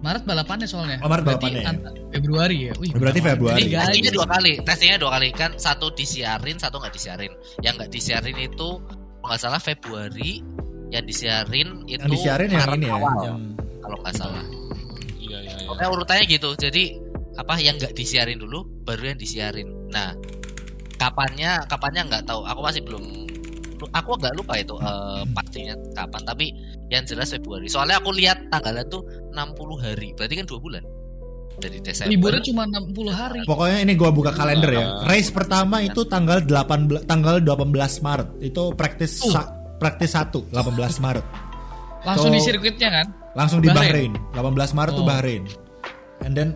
Maret 0.00 0.24
balapannya 0.24 0.64
soalnya. 0.64 0.96
Oh, 1.04 1.12
Maret 1.12 1.24
Berarti 1.28 1.44
balapannya 1.52 1.60
ya. 1.60 1.92
Februari 2.16 2.56
ya. 2.68 2.72
Wih, 2.80 2.90
Berarti. 2.96 3.20
Februari. 3.20 3.68
Jadi 3.68 4.08
dua 4.08 4.26
kali, 4.26 4.52
testingnya 4.64 4.98
dua 4.98 5.10
kali 5.20 5.28
kan 5.36 5.50
satu 5.60 5.92
disiarin, 5.92 6.56
satu 6.56 6.80
nggak 6.80 6.94
disiarin. 6.96 7.32
Yang 7.60 7.74
nggak 7.76 7.90
disiarin 7.92 8.38
itu 8.40 8.68
nggak 9.20 9.38
salah 9.40 9.60
Februari, 9.60 10.40
yang 10.88 11.04
disiarin 11.04 11.84
itu 11.84 12.00
Yang 12.00 12.16
disiarin 12.16 12.48
yang 12.48 12.64
Maret 12.64 12.78
ini 12.80 12.88
ya, 12.88 12.94
awal, 12.96 13.16
yang 13.28 13.40
kalau 13.84 13.98
nggak 14.00 14.16
salah. 14.16 14.44
Iya 15.20 15.38
iya 15.44 15.52
iya. 15.60 15.66
Pokoknya 15.68 15.88
urutannya 15.92 16.24
gitu. 16.24 16.48
Jadi 16.56 16.84
apa 17.36 17.54
yang 17.60 17.76
nggak 17.76 17.92
disiarin 17.92 18.38
dulu, 18.40 18.64
baru 18.88 19.12
yang 19.12 19.18
disiarin. 19.20 19.68
Nah, 19.92 20.16
kapannya, 20.96 21.60
kapannya 21.68 22.08
nggak 22.08 22.24
tahu. 22.24 22.40
Aku 22.48 22.60
masih 22.64 22.80
belum, 22.88 23.04
aku 23.92 24.10
nggak 24.16 24.32
lupa 24.32 24.56
itu 24.56 24.74
eh, 24.80 25.22
pastinya 25.36 25.76
kapan. 25.92 26.22
Tapi 26.24 26.46
yang 26.90 27.06
jelas 27.06 27.30
Februari. 27.30 27.66
Soalnya 27.66 27.98
aku 27.98 28.10
lihat 28.10 28.50
tanggalnya 28.50 28.84
tuh 28.86 29.02
60 29.30 29.78
hari. 29.78 30.10
Berarti 30.12 30.34
kan 30.34 30.46
dua 30.46 30.58
bulan 30.58 30.82
dari 31.56 31.76
Desember. 31.78 32.08
liburnya 32.10 32.40
cuma 32.42 32.62
60 32.64 33.12
hari. 33.12 33.40
Pokoknya 33.44 33.78
ini 33.80 33.92
gua 33.94 34.10
buka 34.10 34.32
kalender 34.32 34.70
ya. 34.72 34.80
Ah. 34.80 35.06
Race 35.06 35.28
pertama 35.28 35.80
itu 35.80 36.02
tanggal 36.04 36.40
18 36.40 37.04
tanggal 37.04 37.36
18 37.38 38.00
Maret. 38.00 38.28
Itu 38.40 38.72
praktis 38.74 39.20
Uh. 39.22 39.30
sa- 39.30 39.50
praktis 39.76 40.12
1 40.12 40.48
18 40.50 40.98
Maret. 40.98 41.26
Langsung 42.02 42.32
So- 42.32 42.34
di 42.34 42.40
sirkuitnya 42.40 42.88
kan? 42.90 43.06
Langsung 43.32 43.60
di 43.60 43.68
Bahrain. 43.68 44.10
Bahrain. 44.10 44.34
18 44.34 44.72
Maret 44.72 44.92
tuh 44.94 45.04
Oh. 45.04 45.08
Bahrain. 45.08 45.42
And 46.20 46.32
then 46.32 46.48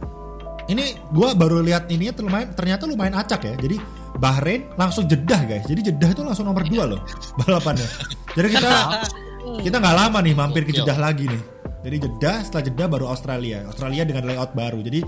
ini 0.66 0.96
gua 1.12 1.36
baru 1.36 1.60
lihat 1.60 1.86
ini 1.88 2.08
tuh 2.10 2.24
lumayan 2.24 2.50
ternyata 2.52 2.88
lumayan 2.88 3.14
acak 3.14 3.44
ya. 3.44 3.54
Jadi 3.54 3.76
Bahrain 4.16 4.72
langsung 4.74 5.04
Jeddah 5.04 5.44
guys. 5.44 5.64
Jadi 5.64 5.92
Jeddah 5.92 6.10
itu 6.10 6.22
langsung 6.24 6.48
nomor 6.48 6.64
2 6.64 6.84
loh 6.88 7.00
balapannya. 7.38 7.84
Jadi 8.32 8.48
kita 8.50 8.72
kita 9.60 9.76
nggak 9.76 9.96
lama 9.96 10.18
nih 10.18 10.34
mampir 10.34 10.62
ke. 10.62 10.72
Jeddah 10.72 10.96
lagi 10.96 11.26
nih. 11.26 11.42
Jadi 11.84 11.96
Jeddah 12.00 12.36
setelah 12.40 12.64
Jeddah 12.64 12.86
baru 12.88 13.06
Australia. 13.06 13.58
Australia 13.64 14.02
dengan 14.02 14.24
layout 14.24 14.52
baru. 14.52 14.80
Jadi 14.80 15.04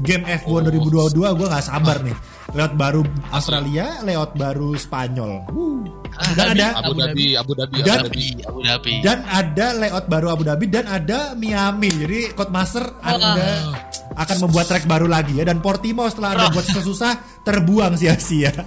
game 0.00 0.24
F1 0.24 0.72
2022 0.72 1.12
gue 1.36 1.46
nggak 1.46 1.64
sabar 1.64 2.00
nih. 2.06 2.16
Layout 2.50 2.74
baru 2.74 3.00
Australia, 3.30 4.00
layout 4.00 4.32
baru 4.34 4.74
Spanyol. 4.74 5.32
Wuh. 5.48 5.86
Dan 6.34 6.52
ada 6.54 6.66
Abu 6.76 6.92
Dhabi, 6.92 7.34
Abu 7.34 7.52
Dhabi, 7.54 7.78
Dan- 7.80 8.02
Abu 8.02 8.08
Dhabi. 8.08 8.26
Abu 8.42 8.60
Dhabi. 8.60 8.92
dan 9.00 9.18
ada 9.24 9.66
layout 9.72 10.06
baru 10.06 10.26
Abu 10.30 10.42
Dhabi 10.42 10.66
dan 10.66 10.84
ada 10.84 11.34
Miami. 11.34 11.90
Jadi 11.90 12.20
Codemaster 12.32 12.84
Anda 13.00 13.70
akan 14.12 14.36
membuat 14.40 14.66
track 14.66 14.84
baru 14.84 15.06
lagi 15.06 15.38
ya 15.38 15.44
dan 15.44 15.58
Portimao 15.58 16.06
setelah 16.06 16.34
Anda 16.34 16.46
buat 16.50 16.66
susah 16.66 17.14
terbuang 17.42 17.94
sia-sia. 17.94 18.50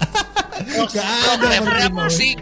Gak 0.87 1.03
ada 1.03 1.27
Programnya 1.35 1.59
Portimao. 1.61 2.07
pusing. 2.07 2.37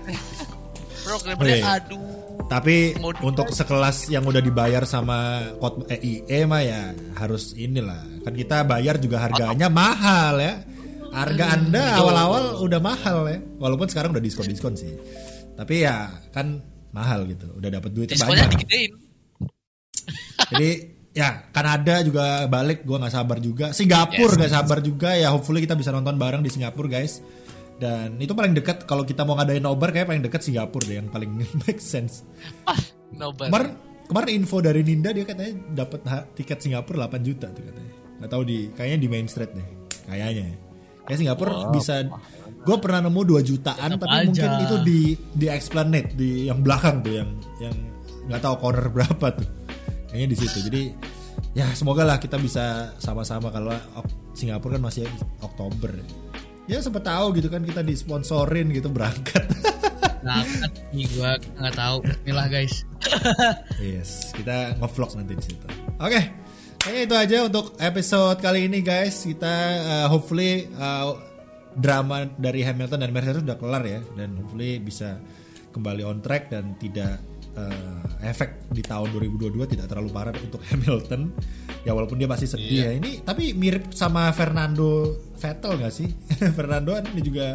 Programnya 1.01 1.41
Oke. 1.41 1.57
aduh. 1.65 2.10
Tapi 2.51 2.91
di- 2.91 3.23
untuk 3.23 3.47
sekelas 3.47 4.11
yang 4.11 4.27
udah 4.27 4.43
dibayar 4.43 4.83
sama 4.83 5.39
Cod 5.55 5.87
eh, 5.87 6.03
IE 6.03 6.43
mah 6.43 6.59
ya 6.59 6.91
harus 7.15 7.55
inilah. 7.55 8.03
Kan 8.21 8.35
kita 8.35 8.67
bayar 8.67 8.99
juga 8.99 9.23
harganya 9.23 9.71
mahal 9.71 10.35
ya. 10.35 10.59
Harga 11.11 11.55
Anda 11.55 11.95
awal-awal 11.95 12.43
udah 12.59 12.79
mahal 12.79 13.23
ya. 13.25 13.39
Walaupun 13.55 13.87
sekarang 13.87 14.11
udah 14.11 14.19
diskon-diskon 14.19 14.75
sih. 14.75 14.91
Tapi 15.55 15.83
ya 15.83 16.11
kan 16.31 16.59
mahal 16.91 17.23
gitu. 17.23 17.47
Udah 17.55 17.71
dapat 17.71 17.91
duitnya 17.91 18.19
Diskonnya 18.19 18.47
banyak. 18.47 18.59
digedein. 18.59 18.91
Jadi 20.51 20.69
ya 21.11 21.47
Kanada 21.51 21.99
juga 22.03 22.47
balik 22.47 22.83
gua 22.83 22.99
nggak 22.99 23.13
sabar 23.13 23.37
juga. 23.39 23.65
Singapura 23.71 24.31
Yes. 24.31 24.39
nggak 24.39 24.53
sabar 24.53 24.79
juga 24.79 25.09
ya. 25.15 25.31
Hopefully 25.31 25.63
kita 25.63 25.75
bisa 25.75 25.91
nonton 25.91 26.15
bareng 26.15 26.43
di 26.43 26.51
Singapura 26.51 26.87
guys. 26.89 27.19
Dan 27.81 28.21
itu 28.21 28.37
paling 28.37 28.53
dekat 28.53 28.85
kalau 28.85 29.01
kita 29.01 29.25
mau 29.25 29.33
ngadain 29.33 29.65
nobar 29.65 29.89
kayak 29.89 30.05
paling 30.05 30.21
dekat 30.21 30.45
Singapura 30.45 30.85
deh 30.85 31.01
yang 31.01 31.09
paling 31.09 31.33
make 31.65 31.81
sense. 31.81 32.21
Ah, 32.69 32.77
nobar. 33.17 33.49
Kemarin 33.49 33.71
kemarin 34.05 34.31
info 34.37 34.59
dari 34.59 34.83
Ninda 34.83 35.09
dia 35.09 35.23
katanya 35.23 35.55
dapat 35.71 36.03
tiket 36.35 36.59
Singapura 36.59 37.07
8 37.07 37.23
juta 37.23 37.47
tuh 37.49 37.63
katanya. 37.63 37.93
nggak 38.21 38.29
tahu 38.29 38.43
di 38.43 38.69
kayaknya 38.75 38.97
di 39.01 39.07
Main 39.07 39.25
Street 39.25 39.55
deh 39.55 39.67
kayaknya 40.05 40.51
kayak 41.07 41.17
Singapura 41.17 41.71
bisa 41.71 42.05
gue 42.61 42.77
pernah 42.77 43.07
nemu 43.07 43.21
2 43.23 43.49
jutaan 43.49 43.89
Tetep 43.95 44.03
tapi 44.03 44.13
aja. 44.13 44.25
mungkin 44.27 44.51
itu 44.61 44.75
di 44.83 44.99
di 45.31 45.45
Esplanade 45.49 46.11
di 46.13 46.51
yang 46.51 46.59
belakang 46.59 47.01
tuh 47.01 47.23
yang 47.23 47.29
yang 47.63 47.75
nggak 48.27 48.41
tahu 48.43 48.55
corner 48.61 48.87
berapa 48.99 49.27
tuh 49.31 49.49
kayaknya 50.11 50.27
di 50.27 50.37
situ 50.37 50.57
jadi 50.67 50.83
ya 51.55 51.65
semoga 51.71 52.03
lah 52.03 52.19
kita 52.19 52.35
bisa 52.35 52.91
sama-sama 52.99 53.47
kalau 53.47 53.71
Singapura 54.35 54.75
kan 54.75 54.91
masih 54.91 55.07
Oktober 55.39 55.97
ya 56.69 56.77
sempat 56.81 57.05
tahu 57.05 57.37
gitu 57.37 57.49
kan 57.49 57.65
kita 57.65 57.81
disponsorin 57.81 58.69
gitu 58.69 58.89
berangkat 58.89 59.45
Nah, 60.21 60.45
nih 60.93 61.09
gua 61.17 61.37
nggak 61.57 61.75
tahu. 61.75 61.97
Inilah 62.25 62.47
guys. 62.49 62.85
Yes, 63.81 64.29
kita 64.37 64.77
ngevlog 64.77 65.17
nanti 65.17 65.33
di 65.33 65.43
situ. 65.43 65.65
Oke, 65.97 66.21
kayaknya 66.77 67.01
itu 67.01 67.15
aja 67.17 67.37
untuk 67.49 67.73
episode 67.81 68.37
kali 68.37 68.69
ini 68.69 68.85
guys. 68.85 69.25
Kita 69.25 69.53
uh, 69.81 70.07
hopefully 70.13 70.69
uh, 70.77 71.17
drama 71.73 72.29
dari 72.37 72.61
Hamilton 72.61 73.01
dan 73.01 73.09
Mercedes 73.09 73.41
udah 73.41 73.57
kelar 73.57 73.81
ya, 73.81 73.99
dan 74.13 74.37
hopefully 74.37 74.77
bisa 74.77 75.17
kembali 75.73 76.05
on 76.05 76.21
track 76.21 76.53
dan 76.53 76.77
tidak 76.77 77.17
uh, 77.57 78.01
efek 78.21 78.69
di 78.71 78.83
tahun 78.85 79.11
2022 79.11 79.73
tidak 79.75 79.85
terlalu 79.89 80.09
parah 80.13 80.35
untuk 80.35 80.61
Hamilton. 80.69 81.31
Ya 81.81 81.97
walaupun 81.97 82.21
dia 82.21 82.29
masih 82.29 82.45
sedih 82.45 82.79
ya. 82.85 82.91
Ini 82.93 83.25
tapi 83.25 83.57
mirip 83.57 83.89
sama 83.95 84.29
Fernando 84.35 85.17
Vettel 85.37 85.81
gak 85.81 85.93
sih? 85.93 86.09
Fernando 86.57 86.93
kan 86.93 87.05
dia 87.09 87.23
juga 87.25 87.47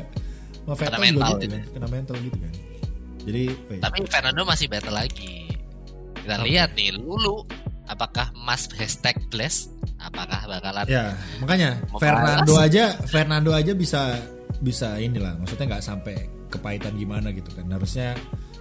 sama 0.66 0.74
Vettel 0.74 0.98
Kena 0.98 1.04
mental 1.06 1.30
gitu 1.30 1.44
gitu. 1.46 1.54
kan, 1.54 1.62
kena 1.70 1.88
mental 1.88 2.16
gitu 2.18 2.38
kan. 2.42 2.52
Jadi, 3.26 3.44
wait. 3.70 3.82
Tapi 3.82 3.98
Fernando 4.06 4.42
masih 4.46 4.66
battle 4.70 4.94
lagi. 4.94 5.50
Kita 6.14 6.42
lihat 6.46 6.78
nih, 6.78 6.94
Lulu 6.94 7.42
apakah 7.90 8.30
Mas 8.34 8.70
hashtag 8.74 9.18
bless? 9.30 9.70
Apakah 9.96 10.46
bakalan 10.46 10.86
Ya, 10.86 11.16
makanya 11.40 11.80
Mau 11.90 11.98
Fernando 11.98 12.54
aja 12.60 12.94
Fernando 13.08 13.50
aja 13.50 13.72
bisa 13.72 14.14
bisa 14.60 15.00
inilah, 15.00 15.34
maksudnya 15.40 15.76
nggak 15.76 15.84
sampai 15.84 16.16
kepahitan 16.52 16.94
gimana 16.94 17.32
gitu 17.34 17.48
kan. 17.54 17.66
Harusnya 17.70 18.14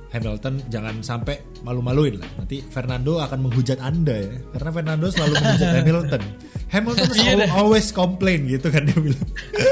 Hamilton 0.09 0.61
jangan 0.67 0.99
sampai 0.99 1.35
malu-maluin 1.61 2.17
lah. 2.17 2.29
Nanti 2.37 2.61
Fernando 2.63 3.19
akan 3.19 3.39
menghujat 3.41 3.79
Anda 3.79 4.15
ya. 4.15 4.33
Karena 4.53 4.69
Fernando 4.71 5.05
selalu 5.07 5.33
menghujat 5.35 5.69
Hamilton. 5.81 6.21
Hamilton 6.65 7.07
is 7.07 7.17
Iya 7.17 7.47
always 7.51 7.87
complain 7.89 8.45
gitu 8.45 8.67
kan 8.67 8.83
dia 8.83 8.97
bilang. 8.97 9.27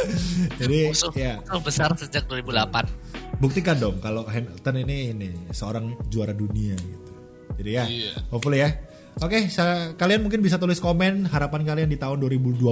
Jadi 0.62 0.80
musuh, 0.90 1.12
ya 1.14 1.40
musuh 1.40 1.62
besar 1.62 1.90
sejak 1.96 2.24
2008? 2.28 3.14
buktikan 3.34 3.76
dong 3.76 4.00
kalau 4.00 4.24
Hamilton 4.24 4.76
ini 4.80 5.12
ini 5.12 5.30
seorang 5.52 6.00
juara 6.08 6.32
dunia 6.32 6.78
gitu. 6.78 7.12
Jadi 7.60 7.70
ya, 7.70 7.84
Iya. 7.86 8.12
hopefully 8.32 8.64
ya. 8.64 8.72
Oke, 9.20 9.46
sa- 9.46 9.94
kalian 9.94 10.26
mungkin 10.26 10.42
bisa 10.42 10.58
tulis 10.58 10.80
komen 10.80 11.28
harapan 11.28 11.62
kalian 11.62 11.86
di 11.86 12.00
tahun 12.00 12.18
2022 12.18 12.64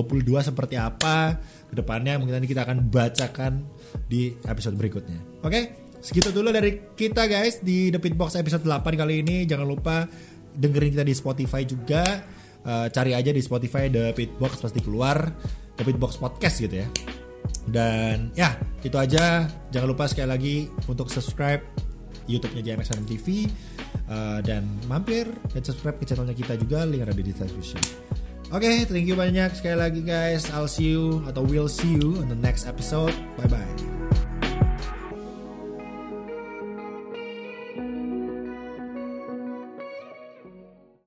seperti 0.42 0.74
apa 0.74 1.38
ke 1.70 1.76
depannya 1.76 2.18
mungkin 2.18 2.40
nanti 2.40 2.50
kita 2.50 2.66
akan 2.66 2.88
bacakan 2.88 3.62
di 4.08 4.34
episode 4.48 4.74
berikutnya. 4.74 5.22
Oke, 5.44 5.81
segitu 6.02 6.34
dulu 6.34 6.50
dari 6.50 6.92
kita 6.98 7.30
guys 7.30 7.62
di 7.62 7.94
The 7.94 8.02
Pitbox 8.02 8.36
episode 8.36 8.66
8 8.66 9.00
kali 9.00 9.22
ini. 9.22 9.46
Jangan 9.46 9.68
lupa 9.70 10.10
dengerin 10.58 10.98
kita 10.98 11.06
di 11.06 11.16
Spotify 11.16 11.64
juga. 11.64 12.04
Eh, 12.62 12.88
cari 12.94 13.18
aja 13.18 13.32
di 13.34 13.42
Spotify 13.42 13.90
The 13.90 14.14
Pitbox 14.14 14.62
pasti 14.62 14.82
keluar 14.82 15.18
The 15.78 15.84
Pitbox 15.86 16.18
Podcast 16.18 16.62
gitu 16.62 16.82
ya. 16.82 16.88
Dan 17.66 18.34
ya 18.34 18.58
itu 18.82 18.98
aja. 18.98 19.48
Jangan 19.70 19.88
lupa 19.88 20.10
sekali 20.10 20.30
lagi 20.30 20.56
untuk 20.90 21.10
subscribe 21.10 21.62
YouTube-nya 22.30 22.62
JMXM 22.64 23.04
TV 23.10 23.50
uh, 24.08 24.40
dan 24.46 24.64
mampir 24.86 25.28
dan 25.52 25.62
subscribe 25.66 25.98
ke 25.98 26.06
channelnya 26.06 26.38
kita 26.38 26.56
juga 26.56 26.86
link 26.86 27.04
ada 27.04 27.14
di 27.16 27.26
description. 27.26 27.82
Oke, 28.52 28.84
thank 28.84 29.08
you 29.08 29.16
banyak 29.16 29.56
sekali 29.56 29.80
lagi 29.80 30.02
guys. 30.04 30.52
I'll 30.52 30.68
see 30.68 30.92
you 30.92 31.24
atau 31.24 31.48
we'll 31.48 31.72
see 31.72 31.96
you 31.96 32.20
on 32.20 32.28
the 32.28 32.40
next 32.40 32.68
episode. 32.68 33.16
Bye 33.40 33.48
bye. 33.48 34.01